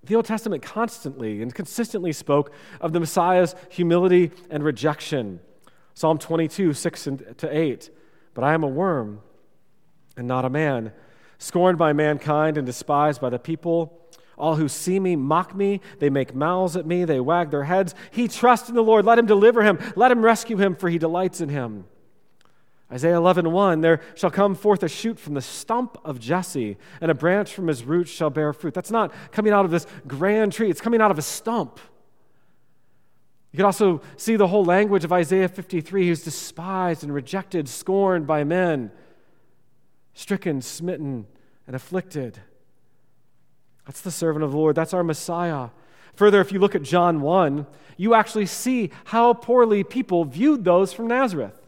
The 0.04 0.14
Old 0.14 0.24
Testament 0.24 0.62
constantly 0.62 1.42
and 1.42 1.54
consistently 1.54 2.12
spoke 2.12 2.52
of 2.80 2.92
the 2.92 3.00
Messiah's 3.00 3.54
humility 3.68 4.30
and 4.50 4.64
rejection. 4.64 5.40
Psalm 5.94 6.18
22, 6.18 6.72
6 6.72 7.08
to 7.38 7.48
8. 7.56 7.90
But 8.34 8.44
I 8.44 8.54
am 8.54 8.62
a 8.62 8.68
worm 8.68 9.20
and 10.16 10.26
not 10.26 10.44
a 10.44 10.50
man, 10.50 10.92
scorned 11.38 11.76
by 11.76 11.92
mankind 11.92 12.56
and 12.56 12.66
despised 12.66 13.20
by 13.20 13.30
the 13.30 13.38
people. 13.38 13.99
All 14.40 14.56
who 14.56 14.68
see 14.68 14.98
me 14.98 15.14
mock 15.14 15.54
me. 15.54 15.80
They 15.98 16.10
make 16.10 16.34
mouths 16.34 16.76
at 16.76 16.86
me. 16.86 17.04
They 17.04 17.20
wag 17.20 17.50
their 17.50 17.64
heads. 17.64 17.94
He 18.10 18.26
trusts 18.26 18.68
in 18.68 18.74
the 18.74 18.82
Lord. 18.82 19.04
Let 19.04 19.18
him 19.18 19.26
deliver 19.26 19.62
him. 19.62 19.78
Let 19.94 20.10
him 20.10 20.22
rescue 20.22 20.56
him, 20.56 20.74
for 20.74 20.88
he 20.88 20.98
delights 20.98 21.40
in 21.40 21.50
him. 21.50 21.84
Isaiah 22.92 23.16
11, 23.16 23.52
1, 23.52 23.82
there 23.82 24.00
shall 24.16 24.32
come 24.32 24.56
forth 24.56 24.82
a 24.82 24.88
shoot 24.88 25.18
from 25.18 25.34
the 25.34 25.40
stump 25.40 25.96
of 26.04 26.18
Jesse, 26.18 26.76
and 27.00 27.08
a 27.08 27.14
branch 27.14 27.54
from 27.54 27.68
his 27.68 27.84
roots 27.84 28.10
shall 28.10 28.30
bear 28.30 28.52
fruit. 28.52 28.74
That's 28.74 28.90
not 28.90 29.12
coming 29.30 29.52
out 29.52 29.64
of 29.64 29.70
this 29.70 29.86
grand 30.08 30.52
tree, 30.52 30.70
it's 30.70 30.80
coming 30.80 31.00
out 31.00 31.12
of 31.12 31.18
a 31.18 31.22
stump. 31.22 31.78
You 33.52 33.56
can 33.58 33.66
also 33.66 34.00
see 34.16 34.34
the 34.34 34.48
whole 34.48 34.64
language 34.64 35.04
of 35.04 35.12
Isaiah 35.12 35.48
53. 35.48 36.04
He 36.04 36.10
was 36.10 36.24
despised 36.24 37.04
and 37.04 37.12
rejected, 37.12 37.68
scorned 37.68 38.26
by 38.26 38.42
men, 38.42 38.90
stricken, 40.14 40.60
smitten, 40.60 41.26
and 41.66 41.76
afflicted. 41.76 42.40
That's 43.90 44.02
the 44.02 44.12
servant 44.12 44.44
of 44.44 44.52
the 44.52 44.56
Lord. 44.56 44.76
That's 44.76 44.94
our 44.94 45.02
Messiah. 45.02 45.70
Further, 46.14 46.40
if 46.40 46.52
you 46.52 46.60
look 46.60 46.76
at 46.76 46.82
John 46.84 47.22
1, 47.22 47.66
you 47.96 48.14
actually 48.14 48.46
see 48.46 48.92
how 49.06 49.34
poorly 49.34 49.82
people 49.82 50.24
viewed 50.24 50.62
those 50.62 50.92
from 50.92 51.08
Nazareth. 51.08 51.60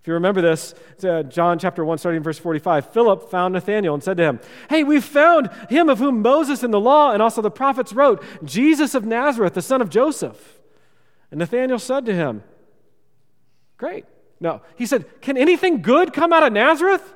If 0.00 0.06
you 0.06 0.14
remember 0.14 0.42
this, 0.42 0.74
uh, 1.02 1.24
John 1.24 1.58
chapter 1.58 1.84
1, 1.84 1.98
starting 1.98 2.22
verse 2.22 2.38
45, 2.38 2.92
Philip 2.92 3.32
found 3.32 3.54
Nathanael 3.54 3.94
and 3.94 4.00
said 4.00 4.16
to 4.18 4.22
him, 4.22 4.40
Hey, 4.68 4.84
we've 4.84 5.02
found 5.02 5.50
him 5.68 5.88
of 5.88 5.98
whom 5.98 6.22
Moses 6.22 6.62
in 6.62 6.70
the 6.70 6.78
law 6.78 7.10
and 7.10 7.20
also 7.20 7.42
the 7.42 7.50
prophets 7.50 7.92
wrote, 7.92 8.22
Jesus 8.44 8.94
of 8.94 9.04
Nazareth, 9.04 9.54
the 9.54 9.60
son 9.60 9.82
of 9.82 9.90
Joseph. 9.90 10.60
And 11.32 11.40
Nathanael 11.40 11.80
said 11.80 12.06
to 12.06 12.14
him, 12.14 12.44
Great. 13.76 14.04
No. 14.38 14.62
He 14.76 14.86
said, 14.86 15.20
Can 15.20 15.36
anything 15.36 15.82
good 15.82 16.12
come 16.12 16.32
out 16.32 16.44
of 16.44 16.52
Nazareth? 16.52 17.12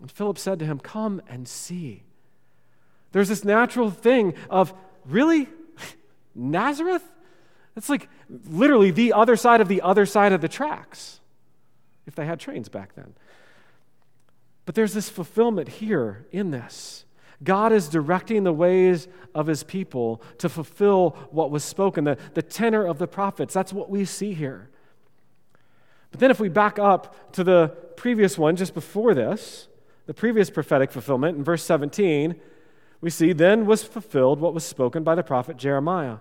And 0.00 0.10
Philip 0.10 0.38
said 0.38 0.58
to 0.58 0.64
him, 0.64 0.80
Come 0.80 1.22
and 1.28 1.46
see. 1.46 2.03
There's 3.14 3.28
this 3.28 3.44
natural 3.44 3.92
thing 3.92 4.34
of, 4.50 4.74
Really? 5.06 5.48
Nazareth? 6.34 7.04
It's 7.76 7.88
like 7.88 8.08
literally 8.50 8.90
the 8.90 9.12
other 9.12 9.36
side 9.36 9.60
of 9.60 9.68
the 9.68 9.82
other 9.82 10.04
side 10.04 10.32
of 10.32 10.40
the 10.40 10.48
tracks, 10.48 11.20
if 12.06 12.16
they 12.16 12.26
had 12.26 12.40
trains 12.40 12.68
back 12.68 12.96
then. 12.96 13.14
But 14.66 14.74
there's 14.74 14.94
this 14.94 15.08
fulfillment 15.08 15.68
here 15.68 16.26
in 16.32 16.50
this. 16.50 17.04
God 17.44 17.72
is 17.72 17.88
directing 17.88 18.42
the 18.42 18.52
ways 18.52 19.06
of 19.32 19.46
his 19.46 19.62
people 19.62 20.20
to 20.38 20.48
fulfill 20.48 21.16
what 21.30 21.52
was 21.52 21.62
spoken, 21.62 22.02
the, 22.02 22.18
the 22.34 22.42
tenor 22.42 22.84
of 22.84 22.98
the 22.98 23.06
prophets. 23.06 23.54
That's 23.54 23.72
what 23.72 23.90
we 23.90 24.04
see 24.04 24.32
here. 24.32 24.70
But 26.10 26.18
then, 26.18 26.32
if 26.32 26.40
we 26.40 26.48
back 26.48 26.80
up 26.80 27.32
to 27.34 27.44
the 27.44 27.68
previous 27.96 28.36
one 28.36 28.56
just 28.56 28.74
before 28.74 29.14
this, 29.14 29.68
the 30.06 30.14
previous 30.14 30.50
prophetic 30.50 30.90
fulfillment 30.90 31.38
in 31.38 31.44
verse 31.44 31.62
17, 31.62 32.40
we 33.04 33.10
see, 33.10 33.34
Then 33.34 33.66
was 33.66 33.82
fulfilled 33.84 34.40
what 34.40 34.54
was 34.54 34.64
spoken 34.64 35.04
by 35.04 35.14
the 35.14 35.22
prophet 35.22 35.58
Jeremiah. 35.58 36.16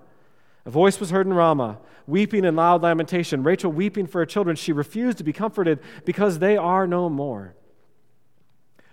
A 0.65 0.69
voice 0.69 0.99
was 0.99 1.11
heard 1.11 1.25
in 1.25 1.33
Ramah, 1.33 1.77
weeping 2.07 2.43
and 2.43 2.57
loud 2.57 2.81
lamentation. 2.81 3.41
Rachel 3.41 3.71
weeping 3.71 4.05
for 4.05 4.19
her 4.19 4.25
children. 4.25 4.57
She 4.57 4.73
refused 4.73 5.17
to 5.19 5.23
be 5.23 5.31
comforted 5.31 5.79
because 6.03 6.39
they 6.39 6.57
are 6.57 6.85
no 6.85 7.07
more. 7.07 7.55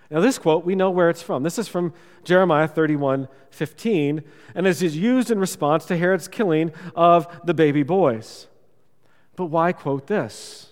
Now, 0.09 0.21
this 0.21 0.37
quote, 0.37 0.63
we 0.63 0.73
know 0.73 0.89
where 0.89 1.09
it's 1.09 1.21
from. 1.21 1.43
This 1.43 1.59
is 1.59 1.67
from 1.67 1.93
Jeremiah 2.23 2.69
31 2.69 3.27
15, 3.49 4.23
and 4.55 4.65
is 4.65 4.81
used 4.81 5.29
in 5.29 5.37
response 5.37 5.83
to 5.87 5.97
Herod's 5.97 6.29
killing 6.29 6.71
of 6.95 7.27
the 7.45 7.53
baby 7.53 7.83
boys. 7.83 8.47
But 9.35 9.47
why 9.47 9.73
quote 9.73 10.07
this? 10.07 10.69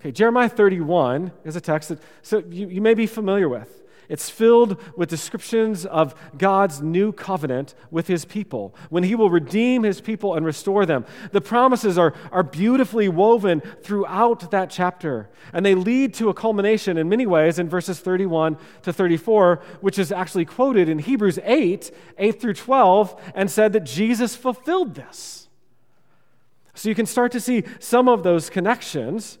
Okay, 0.00 0.12
Jeremiah 0.12 0.48
31 0.48 1.32
is 1.44 1.54
a 1.54 1.60
text 1.60 1.90
that 1.90 1.98
so 2.22 2.42
you, 2.48 2.68
you 2.68 2.80
may 2.80 2.94
be 2.94 3.06
familiar 3.06 3.46
with. 3.46 3.82
It's 4.08 4.30
filled 4.30 4.82
with 4.96 5.10
descriptions 5.10 5.84
of 5.84 6.14
God's 6.36 6.80
new 6.80 7.12
covenant 7.12 7.74
with 7.90 8.06
his 8.06 8.24
people, 8.24 8.74
when 8.88 9.04
he 9.04 9.14
will 9.14 9.28
redeem 9.28 9.82
his 9.82 10.00
people 10.00 10.34
and 10.34 10.46
restore 10.46 10.86
them. 10.86 11.04
The 11.32 11.42
promises 11.42 11.98
are, 11.98 12.14
are 12.32 12.42
beautifully 12.42 13.08
woven 13.08 13.60
throughout 13.82 14.50
that 14.50 14.70
chapter, 14.70 15.28
and 15.52 15.64
they 15.64 15.74
lead 15.74 16.14
to 16.14 16.30
a 16.30 16.34
culmination 16.34 16.96
in 16.96 17.08
many 17.08 17.26
ways 17.26 17.58
in 17.58 17.68
verses 17.68 18.00
31 18.00 18.56
to 18.82 18.92
34, 18.92 19.62
which 19.82 19.98
is 19.98 20.10
actually 20.10 20.46
quoted 20.46 20.88
in 20.88 21.00
Hebrews 21.00 21.38
8, 21.44 21.90
8 22.16 22.40
through 22.40 22.54
12, 22.54 23.32
and 23.34 23.50
said 23.50 23.74
that 23.74 23.84
Jesus 23.84 24.34
fulfilled 24.34 24.94
this. 24.94 25.48
So 26.72 26.88
you 26.88 26.94
can 26.94 27.06
start 27.06 27.32
to 27.32 27.40
see 27.40 27.64
some 27.78 28.08
of 28.08 28.22
those 28.22 28.48
connections. 28.48 29.38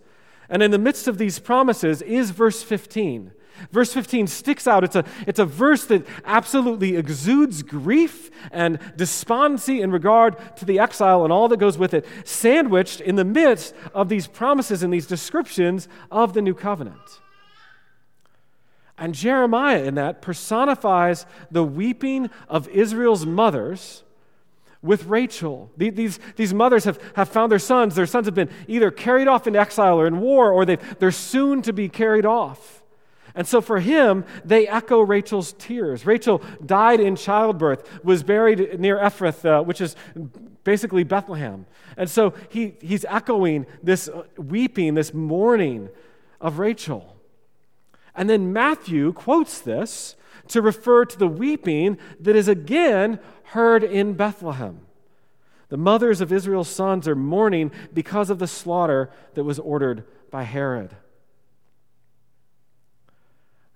And 0.50 0.62
in 0.62 0.72
the 0.72 0.78
midst 0.78 1.08
of 1.08 1.18
these 1.18 1.38
promises 1.38 2.02
is 2.02 2.30
verse 2.30 2.62
15 2.62 3.32
Verse 3.70 3.92
15 3.92 4.26
sticks 4.26 4.66
out. 4.66 4.84
It's 4.84 4.96
a, 4.96 5.04
it's 5.26 5.38
a 5.38 5.44
verse 5.44 5.84
that 5.86 6.06
absolutely 6.24 6.96
exudes 6.96 7.62
grief 7.62 8.30
and 8.50 8.78
despondency 8.96 9.80
in 9.80 9.90
regard 9.90 10.36
to 10.56 10.64
the 10.64 10.78
exile 10.78 11.24
and 11.24 11.32
all 11.32 11.48
that 11.48 11.58
goes 11.58 11.78
with 11.78 11.94
it, 11.94 12.06
sandwiched 12.24 13.00
in 13.00 13.16
the 13.16 13.24
midst 13.24 13.74
of 13.94 14.08
these 14.08 14.26
promises 14.26 14.82
and 14.82 14.92
these 14.92 15.06
descriptions 15.06 15.88
of 16.10 16.32
the 16.32 16.42
new 16.42 16.54
covenant. 16.54 17.20
And 18.98 19.14
Jeremiah, 19.14 19.84
in 19.84 19.94
that, 19.94 20.20
personifies 20.20 21.24
the 21.50 21.62
weeping 21.62 22.30
of 22.48 22.68
Israel's 22.68 23.24
mothers 23.24 24.02
with 24.82 25.06
Rachel. 25.06 25.70
These, 25.76 26.18
these 26.36 26.54
mothers 26.54 26.84
have, 26.84 27.00
have 27.14 27.28
found 27.28 27.50
their 27.50 27.58
sons. 27.58 27.94
Their 27.94 28.06
sons 28.06 28.26
have 28.26 28.34
been 28.34 28.50
either 28.66 28.90
carried 28.90 29.28
off 29.28 29.46
into 29.46 29.60
exile 29.60 30.00
or 30.00 30.06
in 30.06 30.20
war, 30.20 30.52
or 30.52 30.64
they're 30.66 31.10
soon 31.10 31.62
to 31.62 31.72
be 31.72 31.88
carried 31.88 32.26
off. 32.26 32.77
And 33.34 33.46
so 33.46 33.60
for 33.60 33.80
him, 33.80 34.24
they 34.44 34.66
echo 34.66 35.00
Rachel's 35.00 35.52
tears. 35.52 36.06
Rachel 36.06 36.42
died 36.64 37.00
in 37.00 37.16
childbirth, 37.16 38.04
was 38.04 38.22
buried 38.22 38.80
near 38.80 38.98
Ephrathah, 38.98 39.60
uh, 39.60 39.62
which 39.62 39.80
is 39.80 39.96
basically 40.64 41.04
Bethlehem. 41.04 41.66
And 41.96 42.10
so 42.10 42.34
he, 42.48 42.74
he's 42.80 43.04
echoing 43.08 43.66
this 43.82 44.08
weeping, 44.36 44.94
this 44.94 45.14
mourning 45.14 45.88
of 46.40 46.58
Rachel. 46.58 47.16
And 48.14 48.28
then 48.28 48.52
Matthew 48.52 49.12
quotes 49.12 49.60
this 49.60 50.16
to 50.48 50.62
refer 50.62 51.04
to 51.04 51.18
the 51.18 51.28
weeping 51.28 51.98
that 52.20 52.34
is 52.34 52.48
again 52.48 53.20
heard 53.44 53.84
in 53.84 54.14
Bethlehem. 54.14 54.80
The 55.68 55.76
mothers 55.76 56.20
of 56.20 56.32
Israel's 56.32 56.68
sons 56.68 57.06
are 57.06 57.14
mourning 57.14 57.70
because 57.92 58.30
of 58.30 58.38
the 58.38 58.46
slaughter 58.46 59.10
that 59.34 59.44
was 59.44 59.58
ordered 59.58 60.04
by 60.30 60.44
Herod. 60.44 60.96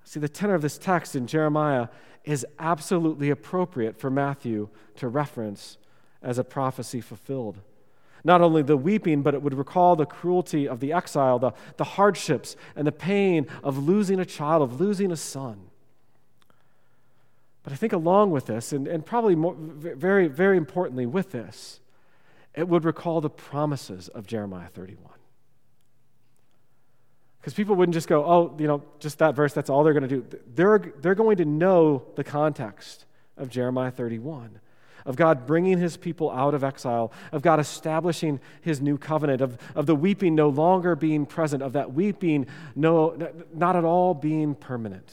See, 0.04 0.20
the 0.20 0.28
tenor 0.28 0.54
of 0.54 0.62
this 0.62 0.78
text 0.78 1.16
in 1.16 1.26
Jeremiah 1.26 1.88
is 2.24 2.46
absolutely 2.58 3.30
appropriate 3.30 3.98
for 3.98 4.10
Matthew 4.10 4.68
to 4.96 5.08
reference 5.08 5.78
as 6.22 6.38
a 6.38 6.44
prophecy 6.44 7.00
fulfilled. 7.00 7.58
Not 8.24 8.40
only 8.40 8.62
the 8.62 8.76
weeping, 8.76 9.22
but 9.22 9.34
it 9.34 9.42
would 9.42 9.54
recall 9.54 9.96
the 9.96 10.06
cruelty 10.06 10.68
of 10.68 10.78
the 10.78 10.92
exile, 10.92 11.38
the, 11.38 11.52
the 11.76 11.84
hardships 11.84 12.56
and 12.76 12.86
the 12.86 12.92
pain 12.92 13.48
of 13.64 13.78
losing 13.78 14.20
a 14.20 14.24
child, 14.24 14.62
of 14.62 14.80
losing 14.80 15.10
a 15.10 15.16
son. 15.16 15.70
But 17.64 17.72
I 17.72 17.76
think 17.76 17.92
along 17.92 18.30
with 18.30 18.46
this, 18.46 18.72
and, 18.72 18.86
and 18.86 19.04
probably 19.04 19.34
more, 19.34 19.54
very, 19.56 20.28
very 20.28 20.56
importantly 20.56 21.06
with 21.06 21.32
this, 21.32 21.80
it 22.54 22.68
would 22.68 22.84
recall 22.84 23.20
the 23.20 23.30
promises 23.30 24.08
of 24.08 24.26
Jeremiah 24.26 24.68
31. 24.68 25.12
Because 27.42 27.54
people 27.54 27.74
wouldn't 27.74 27.94
just 27.94 28.06
go, 28.06 28.24
oh, 28.24 28.54
you 28.56 28.68
know, 28.68 28.84
just 29.00 29.18
that 29.18 29.34
verse, 29.34 29.52
that's 29.52 29.68
all 29.68 29.82
they're 29.82 29.92
going 29.92 30.08
to 30.08 30.20
do. 30.20 30.38
They're, 30.54 30.78
they're 31.00 31.16
going 31.16 31.38
to 31.38 31.44
know 31.44 32.04
the 32.14 32.22
context 32.22 33.04
of 33.36 33.50
Jeremiah 33.50 33.90
31, 33.90 34.60
of 35.04 35.16
God 35.16 35.44
bringing 35.44 35.76
his 35.78 35.96
people 35.96 36.30
out 36.30 36.54
of 36.54 36.62
exile, 36.62 37.10
of 37.32 37.42
God 37.42 37.58
establishing 37.58 38.38
his 38.60 38.80
new 38.80 38.96
covenant, 38.96 39.40
of, 39.40 39.58
of 39.74 39.86
the 39.86 39.96
weeping 39.96 40.36
no 40.36 40.50
longer 40.50 40.94
being 40.94 41.26
present, 41.26 41.64
of 41.64 41.72
that 41.72 41.92
weeping 41.92 42.46
no, 42.76 43.32
not 43.52 43.74
at 43.74 43.82
all 43.82 44.14
being 44.14 44.54
permanent. 44.54 45.12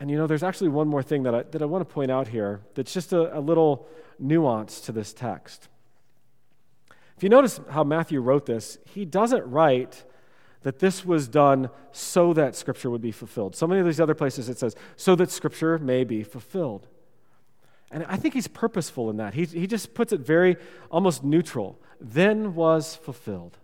And 0.00 0.10
you 0.10 0.16
know, 0.16 0.26
there's 0.26 0.42
actually 0.42 0.70
one 0.70 0.88
more 0.88 1.04
thing 1.04 1.22
that 1.22 1.34
I, 1.36 1.42
that 1.44 1.62
I 1.62 1.66
want 1.66 1.88
to 1.88 1.94
point 1.94 2.10
out 2.10 2.26
here 2.26 2.62
that's 2.74 2.92
just 2.92 3.12
a, 3.12 3.38
a 3.38 3.38
little 3.38 3.86
nuance 4.18 4.80
to 4.80 4.92
this 4.92 5.12
text. 5.12 5.68
If 7.16 7.22
you 7.22 7.28
notice 7.28 7.60
how 7.70 7.84
Matthew 7.84 8.20
wrote 8.20 8.46
this, 8.46 8.78
he 8.86 9.04
doesn't 9.04 9.44
write 9.44 10.04
that 10.62 10.78
this 10.78 11.04
was 11.04 11.28
done 11.28 11.70
so 11.92 12.32
that 12.34 12.54
Scripture 12.54 12.90
would 12.90 13.00
be 13.00 13.12
fulfilled. 13.12 13.56
So 13.56 13.66
many 13.66 13.80
of 13.80 13.86
these 13.86 14.00
other 14.00 14.14
places 14.14 14.48
it 14.48 14.58
says, 14.58 14.76
so 14.96 15.14
that 15.16 15.30
Scripture 15.30 15.78
may 15.78 16.04
be 16.04 16.22
fulfilled. 16.22 16.86
And 17.90 18.04
I 18.08 18.16
think 18.16 18.34
he's 18.34 18.46
purposeful 18.46 19.10
in 19.10 19.16
that. 19.16 19.34
He, 19.34 19.44
he 19.44 19.66
just 19.66 19.94
puts 19.94 20.12
it 20.12 20.20
very 20.20 20.56
almost 20.90 21.24
neutral. 21.24 21.78
Then 22.00 22.54
was 22.54 22.94
fulfilled. 22.94 23.58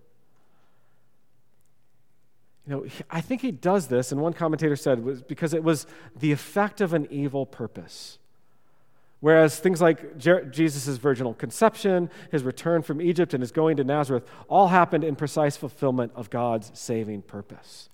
You 2.66 2.72
know, 2.74 2.86
I 3.08 3.20
think 3.20 3.42
he 3.42 3.52
does 3.52 3.86
this, 3.86 4.10
and 4.10 4.20
one 4.20 4.32
commentator 4.32 4.74
said, 4.74 5.04
was 5.04 5.22
because 5.22 5.54
it 5.54 5.62
was 5.62 5.86
the 6.18 6.32
effect 6.32 6.80
of 6.80 6.92
an 6.92 7.06
evil 7.10 7.46
purpose. 7.46 8.18
Whereas 9.20 9.58
things 9.58 9.80
like 9.80 10.18
Jesus' 10.18 10.98
virginal 10.98 11.34
conception, 11.34 12.10
his 12.30 12.42
return 12.42 12.82
from 12.82 13.00
Egypt, 13.00 13.32
and 13.34 13.42
his 13.42 13.50
going 13.50 13.78
to 13.78 13.84
Nazareth 13.84 14.28
all 14.48 14.68
happened 14.68 15.04
in 15.04 15.16
precise 15.16 15.56
fulfillment 15.56 16.12
of 16.14 16.28
God's 16.30 16.70
saving 16.78 17.22
purpose. 17.22 17.88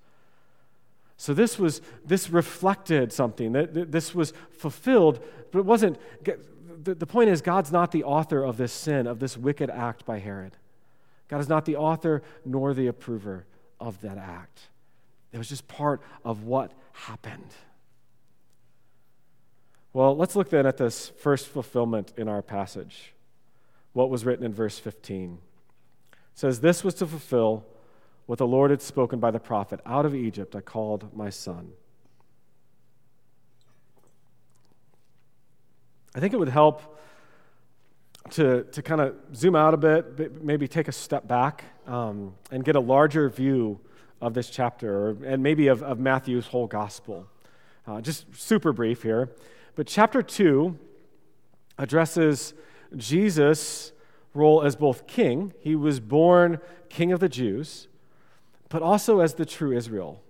So 1.16 1.32
this 1.32 1.58
was 1.58 1.80
this 2.04 2.28
reflected 2.30 3.12
something 3.12 3.52
that 3.52 3.92
this 3.92 4.12
was 4.12 4.32
fulfilled, 4.50 5.20
but 5.52 5.60
it 5.60 5.64
wasn't. 5.64 5.98
The 6.82 7.06
point 7.06 7.30
is, 7.30 7.40
God's 7.40 7.70
not 7.70 7.92
the 7.92 8.02
author 8.02 8.42
of 8.42 8.56
this 8.56 8.72
sin, 8.72 9.06
of 9.06 9.20
this 9.20 9.36
wicked 9.36 9.70
act 9.70 10.04
by 10.04 10.18
Herod. 10.18 10.56
God 11.28 11.40
is 11.40 11.48
not 11.48 11.64
the 11.64 11.76
author 11.76 12.24
nor 12.44 12.74
the 12.74 12.88
approver 12.88 13.46
of 13.78 14.00
that 14.00 14.18
act. 14.18 14.62
It 15.32 15.38
was 15.38 15.48
just 15.48 15.68
part 15.68 16.02
of 16.24 16.42
what 16.42 16.72
happened. 16.92 17.54
Well, 19.94 20.16
let's 20.16 20.34
look 20.34 20.48
then 20.48 20.64
at 20.64 20.78
this 20.78 21.10
first 21.18 21.48
fulfillment 21.48 22.12
in 22.16 22.28
our 22.28 22.40
passage. 22.40 23.12
What 23.92 24.08
was 24.08 24.24
written 24.24 24.44
in 24.44 24.54
verse 24.54 24.78
15? 24.78 25.38
It 26.12 26.18
says, 26.34 26.60
This 26.60 26.82
was 26.82 26.94
to 26.94 27.06
fulfill 27.06 27.66
what 28.26 28.38
the 28.38 28.46
Lord 28.46 28.70
had 28.70 28.80
spoken 28.80 29.20
by 29.20 29.30
the 29.30 29.40
prophet 29.40 29.80
Out 29.84 30.06
of 30.06 30.14
Egypt 30.14 30.56
I 30.56 30.60
called 30.60 31.14
my 31.14 31.28
son. 31.28 31.72
I 36.14 36.20
think 36.20 36.32
it 36.32 36.38
would 36.38 36.48
help 36.48 36.98
to, 38.30 38.64
to 38.64 38.82
kind 38.82 39.00
of 39.00 39.14
zoom 39.34 39.56
out 39.56 39.74
a 39.74 39.76
bit, 39.76 40.42
maybe 40.42 40.68
take 40.68 40.88
a 40.88 40.92
step 40.92 41.26
back 41.26 41.64
um, 41.86 42.34
and 42.50 42.64
get 42.64 42.76
a 42.76 42.80
larger 42.80 43.28
view 43.28 43.80
of 44.20 44.34
this 44.34 44.48
chapter, 44.48 45.16
and 45.24 45.42
maybe 45.42 45.66
of, 45.66 45.82
of 45.82 45.98
Matthew's 45.98 46.46
whole 46.46 46.66
gospel. 46.66 47.26
Uh, 47.86 48.00
just 48.00 48.24
super 48.34 48.72
brief 48.72 49.02
here. 49.02 49.30
But 49.74 49.86
chapter 49.86 50.22
2 50.22 50.78
addresses 51.78 52.54
Jesus' 52.96 53.92
role 54.34 54.62
as 54.62 54.76
both 54.76 55.06
king, 55.06 55.52
he 55.60 55.76
was 55.76 56.00
born 56.00 56.58
king 56.88 57.12
of 57.12 57.20
the 57.20 57.28
Jews, 57.28 57.88
but 58.68 58.82
also 58.82 59.20
as 59.20 59.34
the 59.34 59.46
true 59.46 59.76
Israel. 59.76 60.22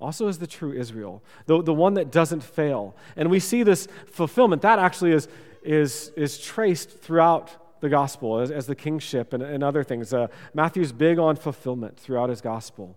Also, 0.00 0.28
as 0.28 0.38
the 0.38 0.46
true 0.46 0.72
Israel, 0.72 1.24
the, 1.46 1.60
the 1.60 1.74
one 1.74 1.94
that 1.94 2.12
doesn't 2.12 2.40
fail. 2.40 2.94
And 3.16 3.30
we 3.30 3.40
see 3.40 3.64
this 3.64 3.88
fulfillment. 4.06 4.62
That 4.62 4.78
actually 4.78 5.10
is, 5.10 5.26
is, 5.64 6.12
is 6.16 6.38
traced 6.38 7.00
throughout 7.00 7.80
the 7.80 7.88
gospel 7.88 8.38
as, 8.38 8.52
as 8.52 8.66
the 8.66 8.76
kingship 8.76 9.32
and, 9.32 9.42
and 9.42 9.64
other 9.64 9.82
things. 9.82 10.12
Uh, 10.12 10.28
Matthew's 10.54 10.92
big 10.92 11.18
on 11.18 11.34
fulfillment 11.34 11.98
throughout 11.98 12.28
his 12.28 12.40
gospel. 12.40 12.96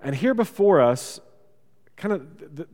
And 0.00 0.14
here 0.14 0.34
before 0.34 0.80
us, 0.80 1.18
kind 1.96 2.14
of 2.14 2.56
the, 2.56 2.68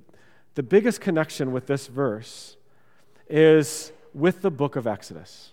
the 0.56 0.62
biggest 0.62 1.00
connection 1.00 1.52
with 1.52 1.66
this 1.66 1.86
verse 1.86 2.56
is 3.28 3.92
with 4.12 4.42
the 4.42 4.50
book 4.50 4.74
of 4.74 4.86
Exodus. 4.86 5.52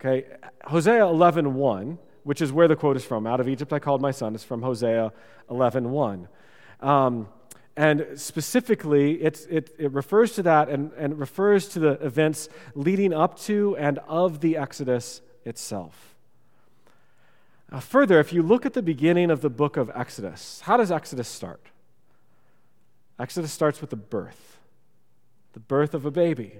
Okay, 0.00 0.24
Hosea 0.64 1.02
11:1, 1.02 1.52
1, 1.52 1.98
which 2.24 2.42
is 2.42 2.52
where 2.52 2.66
the 2.66 2.74
quote 2.74 2.96
is 2.96 3.04
from. 3.04 3.26
Out 3.26 3.38
of 3.38 3.48
Egypt 3.48 3.72
I 3.72 3.78
called 3.78 4.00
my 4.00 4.10
son 4.10 4.34
is 4.34 4.42
from 4.42 4.62
Hosea 4.62 5.12
11:1. 5.48 5.90
1. 5.90 6.28
Um, 6.80 7.28
And 7.76 8.06
specifically, 8.16 9.22
it, 9.22 9.46
it 9.48 9.92
refers 9.92 10.32
to 10.32 10.42
that 10.42 10.68
and, 10.68 10.92
and 10.92 11.18
refers 11.18 11.68
to 11.68 11.80
the 11.80 11.92
events 12.04 12.50
leading 12.74 13.14
up 13.14 13.38
to 13.40 13.76
and 13.78 13.98
of 14.06 14.40
the 14.40 14.58
Exodus 14.58 15.22
itself. 15.46 16.14
Uh, 17.70 17.80
further, 17.80 18.20
if 18.20 18.32
you 18.32 18.42
look 18.42 18.66
at 18.66 18.74
the 18.74 18.82
beginning 18.82 19.30
of 19.30 19.40
the 19.40 19.48
book 19.48 19.78
of 19.78 19.90
Exodus, 19.94 20.60
how 20.64 20.76
does 20.76 20.90
Exodus 20.90 21.28
start? 21.28 21.71
Exodus 23.18 23.52
starts 23.52 23.80
with 23.80 23.90
the 23.90 23.96
birth, 23.96 24.58
the 25.52 25.60
birth 25.60 25.94
of 25.94 26.04
a 26.04 26.10
baby, 26.10 26.58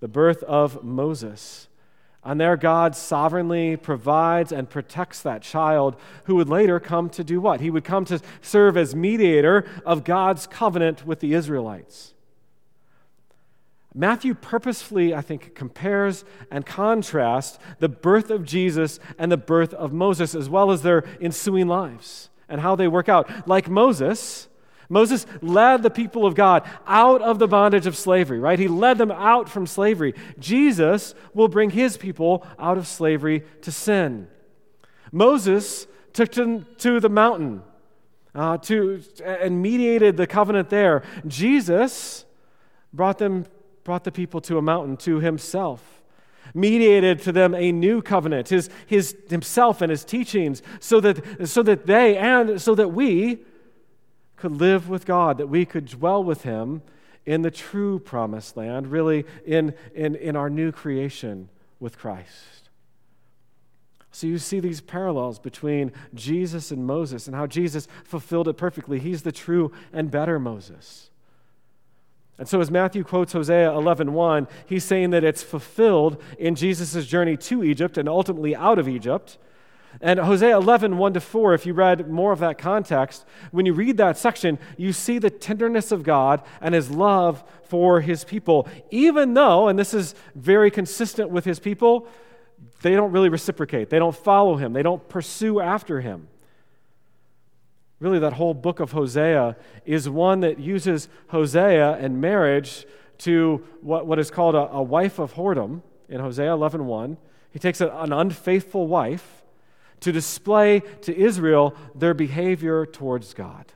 the 0.00 0.08
birth 0.08 0.42
of 0.44 0.82
Moses. 0.82 1.68
And 2.24 2.40
there, 2.40 2.56
God 2.56 2.96
sovereignly 2.96 3.76
provides 3.76 4.50
and 4.50 4.68
protects 4.68 5.22
that 5.22 5.42
child 5.42 5.96
who 6.24 6.34
would 6.34 6.48
later 6.48 6.80
come 6.80 7.08
to 7.10 7.22
do 7.22 7.40
what? 7.40 7.60
He 7.60 7.70
would 7.70 7.84
come 7.84 8.04
to 8.06 8.20
serve 8.42 8.76
as 8.76 8.96
mediator 8.96 9.64
of 9.84 10.02
God's 10.02 10.46
covenant 10.46 11.06
with 11.06 11.20
the 11.20 11.34
Israelites. 11.34 12.14
Matthew 13.94 14.34
purposefully, 14.34 15.14
I 15.14 15.22
think, 15.22 15.54
compares 15.54 16.24
and 16.50 16.66
contrasts 16.66 17.58
the 17.78 17.88
birth 17.88 18.30
of 18.30 18.44
Jesus 18.44 19.00
and 19.18 19.32
the 19.32 19.38
birth 19.38 19.72
of 19.72 19.92
Moses, 19.92 20.34
as 20.34 20.50
well 20.50 20.70
as 20.70 20.82
their 20.82 21.04
ensuing 21.18 21.66
lives 21.66 22.28
and 22.46 22.60
how 22.60 22.76
they 22.76 22.88
work 22.88 23.08
out. 23.08 23.48
Like 23.48 23.70
Moses, 23.70 24.48
Moses 24.88 25.26
led 25.42 25.82
the 25.82 25.90
people 25.90 26.26
of 26.26 26.34
God 26.34 26.68
out 26.86 27.22
of 27.22 27.38
the 27.38 27.48
bondage 27.48 27.86
of 27.86 27.96
slavery, 27.96 28.38
right? 28.38 28.58
He 28.58 28.68
led 28.68 28.98
them 28.98 29.10
out 29.10 29.48
from 29.48 29.66
slavery. 29.66 30.14
Jesus 30.38 31.14
will 31.34 31.48
bring 31.48 31.70
his 31.70 31.96
people 31.96 32.46
out 32.58 32.78
of 32.78 32.86
slavery 32.86 33.42
to 33.62 33.72
sin. 33.72 34.28
Moses 35.12 35.86
took 36.12 36.32
them 36.32 36.66
to 36.78 37.00
the 37.00 37.08
mountain 37.08 37.62
uh, 38.34 38.58
to, 38.58 39.02
and 39.24 39.62
mediated 39.62 40.16
the 40.16 40.26
covenant 40.26 40.68
there. 40.68 41.02
Jesus 41.26 42.24
brought, 42.92 43.18
them, 43.18 43.46
brought 43.82 44.04
the 44.04 44.12
people 44.12 44.40
to 44.42 44.58
a 44.58 44.62
mountain 44.62 44.96
to 44.98 45.20
himself 45.20 45.96
mediated 46.54 47.20
to 47.20 47.32
them 47.32 47.54
a 47.54 47.72
new 47.72 48.00
covenant, 48.00 48.48
his, 48.48 48.70
his, 48.86 49.16
himself 49.28 49.82
and 49.82 49.90
his 49.90 50.04
teachings, 50.04 50.62
so 50.80 51.00
that, 51.00 51.48
so 51.48 51.62
that 51.62 51.86
they 51.86 52.16
and 52.16 52.60
so 52.62 52.74
that 52.74 52.88
we 52.88 53.44
could 54.36 54.52
live 54.52 54.88
with 54.88 55.06
God, 55.06 55.38
that 55.38 55.48
we 55.48 55.64
could 55.64 55.86
dwell 55.86 56.22
with 56.22 56.42
Him 56.42 56.82
in 57.24 57.42
the 57.42 57.50
true 57.50 57.98
promised 57.98 58.56
land, 58.56 58.88
really 58.88 59.24
in, 59.44 59.74
in, 59.94 60.14
in 60.14 60.36
our 60.36 60.48
new 60.48 60.70
creation 60.70 61.48
with 61.80 61.98
Christ. 61.98 62.66
So 64.16 64.26
you 64.26 64.38
see 64.38 64.60
these 64.60 64.80
parallels 64.80 65.38
between 65.38 65.92
Jesus 66.14 66.70
and 66.70 66.86
Moses 66.86 67.26
and 67.26 67.36
how 67.36 67.46
Jesus 67.46 67.86
fulfilled 68.04 68.48
it 68.48 68.54
perfectly. 68.54 68.98
He's 68.98 69.22
the 69.22 69.32
true 69.32 69.72
and 69.92 70.10
better 70.10 70.38
Moses. 70.38 71.10
And 72.38 72.48
so 72.48 72.60
as 72.60 72.70
Matthew 72.70 73.04
quotes 73.04 73.32
Hosea 73.32 73.70
11:1, 73.70 74.48
he's 74.66 74.84
saying 74.84 75.10
that 75.10 75.24
it's 75.24 75.42
fulfilled 75.42 76.22
in 76.38 76.54
Jesus' 76.54 77.06
journey 77.06 77.36
to 77.38 77.64
Egypt 77.64 77.98
and 77.98 78.08
ultimately 78.08 78.54
out 78.54 78.78
of 78.78 78.88
Egypt. 78.88 79.38
And 80.00 80.20
Hosea 80.20 80.56
11, 80.56 80.98
1 80.98 81.14
to 81.14 81.20
4, 81.20 81.54
if 81.54 81.64
you 81.66 81.72
read 81.72 82.08
more 82.08 82.32
of 82.32 82.40
that 82.40 82.58
context, 82.58 83.24
when 83.50 83.64
you 83.64 83.72
read 83.72 83.96
that 83.96 84.18
section, 84.18 84.58
you 84.76 84.92
see 84.92 85.18
the 85.18 85.30
tenderness 85.30 85.90
of 85.90 86.02
God 86.02 86.42
and 86.60 86.74
his 86.74 86.90
love 86.90 87.42
for 87.62 88.00
his 88.00 88.24
people. 88.24 88.68
Even 88.90 89.34
though, 89.34 89.68
and 89.68 89.78
this 89.78 89.94
is 89.94 90.14
very 90.34 90.70
consistent 90.70 91.30
with 91.30 91.44
his 91.44 91.58
people, 91.58 92.06
they 92.82 92.94
don't 92.94 93.12
really 93.12 93.30
reciprocate. 93.30 93.88
They 93.88 93.98
don't 93.98 94.16
follow 94.16 94.56
him. 94.56 94.72
They 94.72 94.82
don't 94.82 95.08
pursue 95.08 95.60
after 95.60 96.00
him. 96.00 96.28
Really, 97.98 98.18
that 98.18 98.34
whole 98.34 98.52
book 98.52 98.80
of 98.80 98.92
Hosea 98.92 99.56
is 99.86 100.08
one 100.08 100.40
that 100.40 100.58
uses 100.58 101.08
Hosea 101.28 101.92
and 101.94 102.20
marriage 102.20 102.86
to 103.18 103.64
what, 103.80 104.06
what 104.06 104.18
is 104.18 104.30
called 104.30 104.54
a, 104.54 104.70
a 104.70 104.82
wife 104.82 105.18
of 105.18 105.32
whoredom 105.32 105.80
in 106.10 106.20
Hosea 106.20 106.52
11, 106.52 106.86
1. 106.86 107.16
He 107.52 107.58
takes 107.58 107.80
a, 107.80 107.88
an 107.88 108.12
unfaithful 108.12 108.86
wife 108.86 109.42
to 110.06 110.12
display 110.12 110.82
to 111.00 111.12
Israel 111.12 111.74
their 111.96 112.14
behavior 112.14 112.86
towards 112.86 113.34
God. 113.34 113.72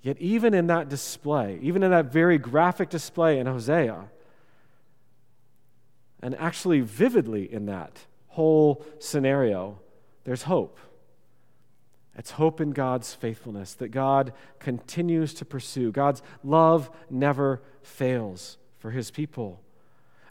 Yet, 0.00 0.16
even 0.20 0.54
in 0.54 0.68
that 0.68 0.88
display, 0.88 1.58
even 1.60 1.82
in 1.82 1.90
that 1.90 2.12
very 2.12 2.38
graphic 2.38 2.88
display 2.88 3.40
in 3.40 3.48
Hosea, 3.48 4.04
and 6.22 6.36
actually 6.36 6.82
vividly 6.82 7.52
in 7.52 7.66
that 7.66 7.98
whole 8.28 8.86
scenario, 9.00 9.80
there's 10.22 10.44
hope. 10.44 10.78
It's 12.14 12.30
hope 12.30 12.60
in 12.60 12.70
God's 12.70 13.12
faithfulness 13.12 13.74
that 13.74 13.88
God 13.88 14.32
continues 14.60 15.34
to 15.34 15.44
pursue. 15.44 15.90
God's 15.90 16.22
love 16.44 16.92
never 17.10 17.60
fails 17.82 18.56
for 18.78 18.92
his 18.92 19.10
people. 19.10 19.63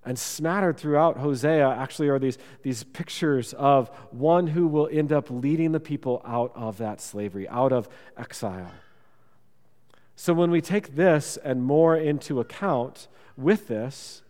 And 0.06 0.20
smattered 0.20 0.78
throughout 0.78 1.18
Hosea 1.18 1.70
actually 1.70 2.10
are 2.10 2.20
these, 2.20 2.38
these 2.62 2.84
pictures 2.84 3.54
of 3.54 3.90
one 4.12 4.48
who 4.48 4.68
will 4.68 4.90
end 4.92 5.14
up 5.14 5.30
leading 5.30 5.72
the 5.72 5.80
people 5.80 6.22
out 6.26 6.52
of 6.56 6.78
that 6.80 7.00
slavery, 7.00 7.48
out 7.48 7.72
of 7.72 7.88
exile. 8.18 8.72
So 10.16 10.34
when 10.34 10.52
we 10.52 10.62
take 10.62 10.96
this 10.96 11.38
and 11.38 11.64
more 11.64 11.96
into 11.96 12.40
account 12.40 13.08
with 13.38 13.68
this, 13.68 14.22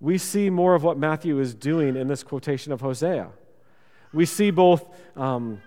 we 0.00 0.16
see 0.16 0.48
more 0.48 0.74
of 0.74 0.84
what 0.84 0.96
Matthew 0.96 1.38
is 1.40 1.54
doing 1.54 1.96
in 1.96 2.08
this 2.08 2.22
quotation 2.22 2.72
of 2.72 2.80
Hosea. 2.80 3.28
We 4.12 4.26
see 4.26 4.50
both 4.50 4.86
um, 5.16 5.60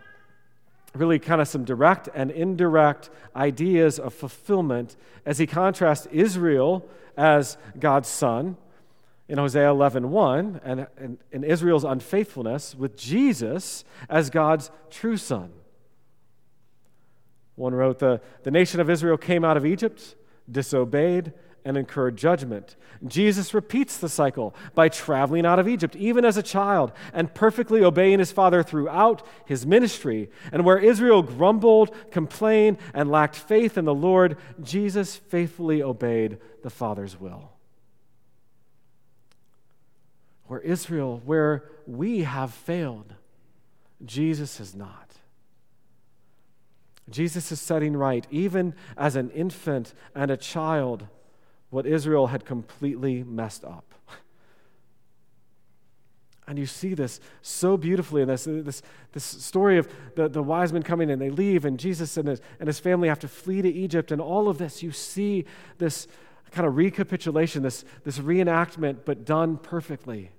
really 0.95 1.19
kind 1.19 1.41
of 1.41 1.47
some 1.47 1.65
direct 1.65 2.07
and 2.13 2.31
indirect 2.31 3.09
ideas 3.35 3.99
of 3.99 4.13
fulfillment 4.13 4.95
as 5.25 5.37
he 5.37 5.47
contrasts 5.47 6.07
Israel 6.11 6.87
as 7.17 7.57
God's 7.79 8.07
son 8.07 8.57
in 9.29 9.37
Hosea 9.37 9.69
11 9.69 10.09
1, 10.09 10.61
and, 10.63 10.87
and 11.31 11.45
Israel's 11.45 11.83
unfaithfulness 11.83 12.75
with 12.75 12.95
Jesus 12.95 13.83
as 14.09 14.29
God's 14.29 14.71
true 14.89 15.17
son. 15.17 15.51
One 17.55 17.73
wrote, 17.73 17.99
the, 17.99 18.21
the 18.43 18.51
nation 18.51 18.79
of 18.79 18.89
Israel 18.89 19.17
came 19.17 19.43
out 19.43 19.57
of 19.57 19.65
Egypt, 19.65 20.15
disobeyed, 20.49 21.33
and 21.65 21.75
incurred 21.75 22.15
judgment. 22.15 22.77
Jesus 23.05 23.53
repeats 23.53 23.97
the 23.97 24.07
cycle 24.07 24.55
by 24.73 24.87
traveling 24.87 25.45
out 25.45 25.59
of 25.59 25.67
Egypt, 25.67 25.95
even 25.97 26.23
as 26.23 26.37
a 26.37 26.43
child, 26.43 26.93
and 27.13 27.33
perfectly 27.33 27.83
obeying 27.83 28.19
his 28.19 28.31
father 28.31 28.63
throughout 28.63 29.25
his 29.45 29.65
ministry. 29.65 30.29
And 30.53 30.63
where 30.63 30.77
Israel 30.77 31.23
grumbled, 31.23 31.93
complained, 32.11 32.77
and 32.93 33.11
lacked 33.11 33.35
faith 33.35 33.77
in 33.77 33.83
the 33.83 33.93
Lord, 33.93 34.37
Jesus 34.63 35.17
faithfully 35.17 35.83
obeyed 35.83 36.37
the 36.63 36.69
Father's 36.69 37.19
will 37.19 37.56
where 40.47 40.59
Israel, 40.61 41.21
where 41.25 41.65
we 41.85 42.23
have 42.23 42.53
failed, 42.53 43.13
Jesus 44.05 44.57
has 44.57 44.75
not. 44.75 45.13
Jesus 47.09 47.51
is 47.51 47.61
setting 47.61 47.95
right, 47.95 48.27
even 48.29 48.73
as 48.97 49.15
an 49.15 49.29
infant 49.31 49.93
and 50.13 50.29
a 50.29 50.37
child, 50.37 51.07
what 51.69 51.85
Israel 51.85 52.27
had 52.27 52.45
completely 52.45 53.23
messed 53.23 53.63
up. 53.63 53.93
And 56.49 56.57
you 56.57 56.65
see 56.65 56.93
this 56.93 57.19
so 57.41 57.75
beautifully 57.75 58.21
in 58.21 58.29
this, 58.29 58.45
this, 58.45 58.81
this 59.11 59.23
story 59.25 59.77
of 59.77 59.89
the, 60.15 60.29
the 60.29 60.41
wise 60.41 60.71
men 60.71 60.81
coming 60.81 61.11
and 61.11 61.21
they 61.21 61.29
leave, 61.29 61.65
and 61.65 61.77
Jesus 61.77 62.15
and 62.15 62.27
his, 62.27 62.41
and 62.59 62.67
his 62.67 62.79
family 62.79 63.09
have 63.09 63.19
to 63.19 63.27
flee 63.27 63.61
to 63.61 63.69
Egypt, 63.69 64.11
and 64.13 64.21
all 64.21 64.47
of 64.47 64.57
this. 64.57 64.81
You 64.81 64.91
see 64.91 65.43
this 65.77 66.07
kind 66.51 66.65
of 66.65 66.77
recapitulation, 66.77 67.63
this, 67.63 67.83
this 68.05 68.19
reenactment, 68.19 68.99
but 69.03 69.25
done 69.25 69.57
perfectly 69.57 70.31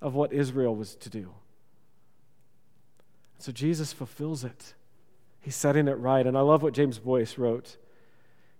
of 0.00 0.14
what 0.14 0.32
Israel 0.32 0.74
was 0.74 0.94
to 0.96 1.10
do. 1.10 1.30
So 3.38 3.52
Jesus 3.52 3.92
fulfills 3.92 4.44
it. 4.44 4.74
He's 5.40 5.56
setting 5.56 5.88
it 5.88 5.92
right. 5.92 6.26
And 6.26 6.36
I 6.36 6.40
love 6.40 6.62
what 6.62 6.74
James 6.74 6.98
Boice 6.98 7.38
wrote. 7.38 7.76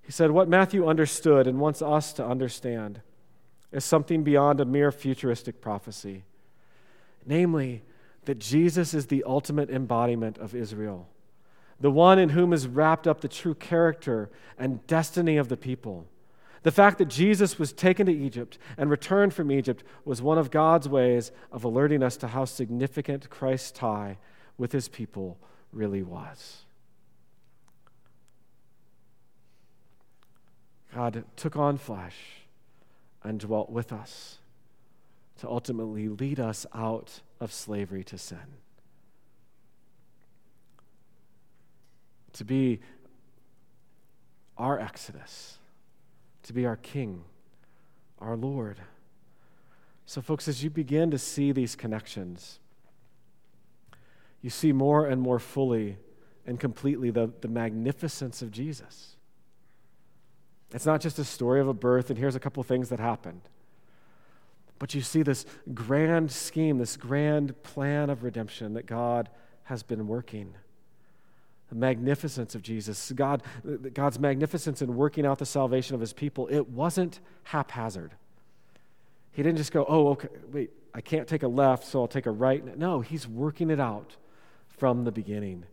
He 0.02 0.12
said, 0.12 0.30
What 0.30 0.48
Matthew 0.48 0.86
understood 0.86 1.46
and 1.46 1.58
wants 1.58 1.82
us 1.82 2.12
to 2.14 2.26
understand 2.26 3.00
is 3.72 3.84
something 3.84 4.22
beyond 4.22 4.60
a 4.60 4.64
mere 4.64 4.92
futuristic 4.92 5.60
prophecy. 5.60 6.24
Namely, 7.26 7.82
that 8.24 8.38
Jesus 8.38 8.94
is 8.94 9.06
the 9.06 9.24
ultimate 9.24 9.70
embodiment 9.70 10.38
of 10.38 10.54
Israel, 10.54 11.08
the 11.80 11.90
one 11.90 12.18
in 12.18 12.30
whom 12.30 12.52
is 12.52 12.66
wrapped 12.66 13.06
up 13.06 13.20
the 13.20 13.28
true 13.28 13.54
character 13.54 14.30
and 14.58 14.86
destiny 14.86 15.36
of 15.36 15.48
the 15.48 15.56
people. 15.56 16.06
The 16.62 16.72
fact 16.72 16.98
that 16.98 17.08
Jesus 17.08 17.58
was 17.58 17.72
taken 17.72 18.06
to 18.06 18.12
Egypt 18.12 18.58
and 18.76 18.90
returned 18.90 19.34
from 19.34 19.52
Egypt 19.52 19.84
was 20.04 20.20
one 20.20 20.38
of 20.38 20.50
God's 20.50 20.88
ways 20.88 21.30
of 21.52 21.64
alerting 21.64 22.02
us 22.02 22.16
to 22.18 22.28
how 22.28 22.44
significant 22.44 23.30
Christ's 23.30 23.70
tie 23.70 24.18
with 24.58 24.72
his 24.72 24.88
people 24.88 25.38
really 25.72 26.02
was. 26.02 26.64
God 30.94 31.24
took 31.36 31.56
on 31.56 31.76
flesh 31.76 32.16
and 33.22 33.38
dwelt 33.38 33.70
with 33.70 33.92
us 33.92 34.38
to 35.40 35.48
ultimately 35.48 36.08
lead 36.08 36.40
us 36.40 36.64
out 36.74 37.20
of 37.40 37.52
slavery 37.52 38.02
to 38.04 38.16
sin. 38.16 38.38
To 42.32 42.44
be 42.44 42.80
our 44.56 44.78
Exodus, 44.78 45.58
to 46.46 46.52
be 46.52 46.66
our 46.66 46.76
King, 46.76 47.24
our 48.18 48.36
Lord. 48.36 48.80
So, 50.06 50.20
folks, 50.20 50.48
as 50.48 50.62
you 50.62 50.70
begin 50.70 51.10
to 51.10 51.18
see 51.18 51.52
these 51.52 51.74
connections, 51.76 52.60
you 54.40 54.50
see 54.50 54.72
more 54.72 55.06
and 55.06 55.20
more 55.20 55.38
fully 55.38 55.98
and 56.46 56.60
completely 56.60 57.10
the, 57.10 57.32
the 57.40 57.48
magnificence 57.48 58.42
of 58.42 58.52
Jesus. 58.52 59.16
It's 60.72 60.86
not 60.86 61.00
just 61.00 61.18
a 61.18 61.24
story 61.24 61.60
of 61.60 61.68
a 61.68 61.74
birth, 61.74 62.10
and 62.10 62.18
here's 62.18 62.36
a 62.36 62.40
couple 62.40 62.62
things 62.62 62.88
that 62.90 63.00
happened. 63.00 63.42
But 64.78 64.94
you 64.94 65.00
see 65.00 65.22
this 65.22 65.46
grand 65.74 66.30
scheme, 66.30 66.78
this 66.78 66.96
grand 66.96 67.60
plan 67.62 68.10
of 68.10 68.22
redemption 68.22 68.74
that 68.74 68.86
God 68.86 69.28
has 69.64 69.82
been 69.82 70.06
working. 70.06 70.54
The 71.68 71.74
magnificence 71.74 72.54
of 72.54 72.62
Jesus, 72.62 73.12
God, 73.14 73.42
God's 73.92 74.20
magnificence 74.20 74.82
in 74.82 74.94
working 74.94 75.26
out 75.26 75.38
the 75.38 75.46
salvation 75.46 75.94
of 75.94 76.00
his 76.00 76.12
people, 76.12 76.46
it 76.48 76.68
wasn't 76.68 77.18
haphazard. 77.44 78.12
He 79.32 79.42
didn't 79.42 79.58
just 79.58 79.72
go, 79.72 79.84
oh, 79.88 80.08
okay, 80.10 80.28
wait, 80.52 80.70
I 80.94 81.00
can't 81.00 81.26
take 81.26 81.42
a 81.42 81.48
left, 81.48 81.84
so 81.84 82.00
I'll 82.00 82.08
take 82.08 82.26
a 82.26 82.30
right. 82.30 82.78
No, 82.78 83.00
he's 83.00 83.26
working 83.26 83.70
it 83.70 83.80
out 83.80 84.16
from 84.68 85.04
the 85.04 85.12
beginning 85.12 85.64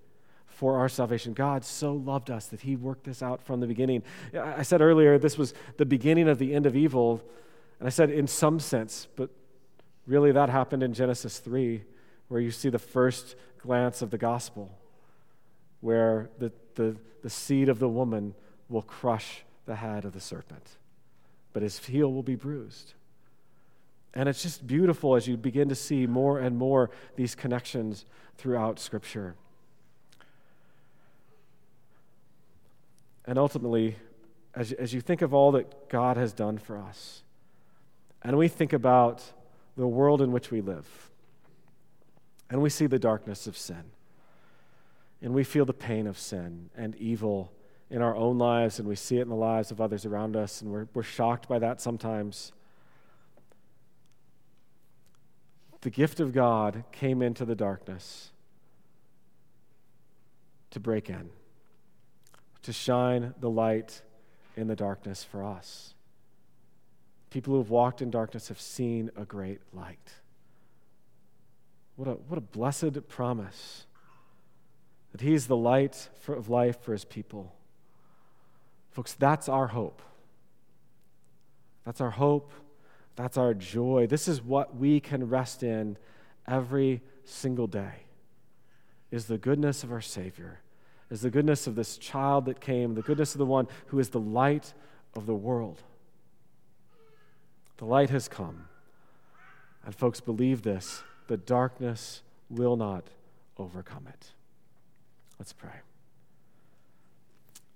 for 0.48 0.78
our 0.78 0.90
salvation. 0.90 1.34
God 1.34 1.64
so 1.64 1.94
loved 1.94 2.30
us 2.30 2.48
that 2.48 2.62
he 2.62 2.76
worked 2.76 3.06
this 3.06 3.22
out 3.22 3.42
from 3.42 3.60
the 3.60 3.68
beginning. 3.68 4.04
I 4.34 4.64
said 4.64 4.82
earlier, 4.82 5.18
this 5.18 5.38
was 5.38 5.54
the 5.78 5.86
beginning 5.86 6.28
of 6.28 6.40
the 6.40 6.54
end 6.54 6.66
of 6.66 6.76
evil. 6.76 7.22
And 7.80 7.88
I 7.88 7.90
said 7.90 8.10
in 8.10 8.28
some 8.28 8.60
sense, 8.60 9.08
but 9.16 9.30
really 10.08 10.32
that 10.32 10.50
happened 10.50 10.84
in 10.84 10.94
Genesis 10.94 11.40
3, 11.40 11.84
where 12.28 12.42
you 12.42 12.52
see 12.52 12.70
the 12.70 12.80
first 12.80 13.36
glance 13.60 14.02
of 14.02 14.10
the 14.10 14.18
gospel, 14.18 14.78
where 15.84 16.30
the, 16.40 16.50
the, 16.76 16.96
the 17.24 17.30
seed 17.30 17.68
of 17.68 17.78
the 17.78 17.90
woman 17.90 18.34
will 18.70 18.82
crush 18.82 19.44
the 19.66 19.76
head 19.76 20.06
of 20.06 20.14
the 20.14 20.20
serpent, 20.22 20.78
but 21.52 21.62
his 21.62 21.78
heel 21.78 22.12
will 22.12 22.24
be 22.24 22.36
bruised. 22.36 22.94
And 24.14 24.30
it's 24.30 24.42
just 24.42 24.66
beautiful 24.66 25.16
as 25.18 25.28
you 25.28 25.36
begin 25.36 25.68
to 25.68 25.76
see 25.76 26.08
more 26.08 26.40
and 26.40 26.58
more 26.58 26.90
these 27.18 27.36
connections 27.36 28.06
throughout 28.38 28.80
Scripture. 28.80 29.36
And 33.26 33.38
ultimately, 33.38 33.98
as, 34.56 34.72
as 34.72 34.94
you 34.94 35.02
think 35.02 35.22
of 35.22 35.34
all 35.34 35.52
that 35.52 35.90
God 35.90 36.16
has 36.16 36.32
done 36.32 36.58
for 36.60 36.78
us, 36.78 37.24
and 38.22 38.38
we 38.38 38.48
think 38.48 38.72
about 38.72 39.22
the 39.76 39.88
world 39.88 40.22
in 40.22 40.32
which 40.32 40.50
we 40.50 40.62
live, 40.62 41.12
and 42.50 42.62
we 42.62 42.70
see 42.70 42.86
the 42.86 43.00
darkness 43.00 43.48
of 43.48 43.58
sin, 43.58 43.84
and 45.24 45.34
we 45.34 45.46
feel 45.46 45.64
the 45.64 45.74
pain 45.74 46.06
of 46.06 46.20
sin 46.20 46.70
and 46.76 46.96
evil 46.98 47.54
in 47.90 48.02
our 48.02 48.16
own 48.16 48.38
lives, 48.38 48.78
and 48.78 48.88
we 48.88 48.96
see 48.96 49.20
it 49.20 49.22
in 49.22 49.30
the 49.30 49.36
lives 49.36 49.72
of 49.72 49.80
others 49.80 50.06
around 50.06 50.36
us, 50.36 50.62
and 50.62 50.70
we're, 50.70 50.88
we're 50.94 51.02
shocked 51.02 51.48
by 51.48 51.58
that 51.60 51.80
sometimes. 51.80 52.52
The 55.82 55.90
gift 55.90 56.20
of 56.20 56.34
God 56.34 56.84
came 56.92 57.22
into 57.22 57.46
the 57.46 57.56
darkness 57.56 58.32
to 60.72 60.80
break 60.80 61.10
in, 61.10 61.30
to 62.64 62.74
shine 62.74 63.34
the 63.40 63.50
light 63.50 64.02
in 64.58 64.68
the 64.68 64.76
darkness 64.76 65.24
for 65.24 65.44
us. 65.44 65.94
People 67.30 67.54
who 67.54 67.60
have 67.60 67.70
walked 67.70 68.02
in 68.02 68.12
darkness 68.12 68.50
have 68.50 68.60
seen 68.60 69.10
a 69.16 69.24
great 69.24 69.62
light. 69.72 70.16
What 71.96 72.08
a, 72.10 72.12
what 72.12 72.38
a 72.38 72.42
blessed 72.42 73.08
promise 73.08 73.86
that 75.14 75.22
He's 75.22 75.48
the 75.48 75.56
light 75.56 76.10
for, 76.20 76.36
of 76.36 76.50
life 76.50 76.82
for 76.82 76.92
His 76.92 77.06
people. 77.06 77.56
Folks, 78.92 79.14
that's 79.14 79.48
our 79.48 79.68
hope. 79.68 80.02
That's 81.86 82.02
our 82.02 82.12
hope. 82.12 82.52
That's 83.16 83.38
our 83.38 83.54
joy. 83.54 84.08
This 84.08 84.28
is 84.28 84.42
what 84.42 84.76
we 84.76 85.00
can 85.00 85.30
rest 85.30 85.64
in 85.64 85.98
every 86.48 87.02
single 87.24 87.68
day 87.68 88.04
is 89.12 89.26
the 89.26 89.38
goodness 89.38 89.84
of 89.84 89.92
our 89.92 90.02
Savior, 90.02 90.60
is 91.12 91.22
the 91.22 91.30
goodness 91.30 91.68
of 91.68 91.76
this 91.76 91.98
child 91.98 92.46
that 92.46 92.60
came, 92.60 92.96
the 92.96 93.04
goodness 93.04 93.36
of 93.36 93.38
the 93.38 93.46
one 93.46 93.68
who 93.88 94.00
is 94.00 94.10
the 94.10 94.20
light 94.20 94.74
of 95.14 95.28
the 95.28 95.36
world. 95.36 95.84
The 97.78 97.86
light 97.86 98.10
has 98.10 98.28
come. 98.28 98.68
And 99.86 99.94
folks, 99.94 100.20
believe 100.20 100.64
this 100.64 101.04
the 101.28 101.38
darkness 101.38 102.24
will 102.50 102.76
not 102.76 103.04
overcome 103.58 104.08
it. 104.08 104.34
Let's 105.40 105.54
pray. 105.54 105.82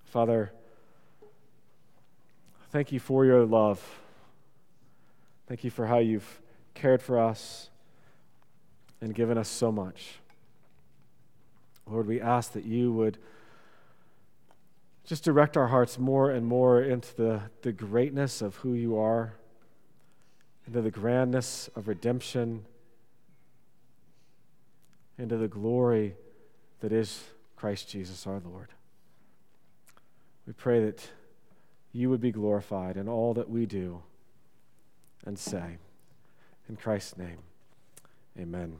Father, 0.05 0.51
thank 2.71 2.91
you 2.91 2.99
for 2.99 3.25
your 3.25 3.45
love. 3.45 3.83
Thank 5.47 5.63
you 5.63 5.69
for 5.69 5.85
how 5.85 5.99
you've 5.99 6.41
cared 6.73 7.01
for 7.01 7.19
us 7.19 7.69
and 9.01 9.13
given 9.13 9.37
us 9.37 9.47
so 9.47 9.71
much. 9.71 10.19
Lord, 11.85 12.07
we 12.07 12.19
ask 12.19 12.53
that 12.53 12.65
you 12.65 12.91
would 12.93 13.17
just 15.05 15.23
direct 15.23 15.55
our 15.55 15.67
hearts 15.67 15.97
more 15.97 16.31
and 16.31 16.45
more 16.45 16.81
into 16.81 17.15
the, 17.15 17.41
the 17.61 17.71
greatness 17.71 18.41
of 18.41 18.57
who 18.57 18.73
you 18.73 18.97
are 18.97 19.33
into 20.67 20.81
the 20.81 20.91
grandness 20.91 21.69
of 21.75 21.87
redemption, 21.87 22.65
into 25.17 25.37
the 25.37 25.47
glory 25.47 26.13
that 26.81 26.91
is 26.91 27.23
Christ 27.57 27.89
Jesus 27.89 28.25
our 28.25 28.39
Lord. 28.39 28.69
We 30.45 30.53
pray 30.53 30.85
that 30.85 31.09
you 31.91 32.09
would 32.09 32.21
be 32.21 32.31
glorified 32.31 32.95
in 32.95 33.09
all 33.09 33.33
that 33.33 33.49
we 33.49 33.65
do 33.65 34.03
and 35.25 35.37
say. 35.37 35.77
In 36.69 36.75
Christ's 36.75 37.17
name, 37.17 37.39
amen. 38.39 38.77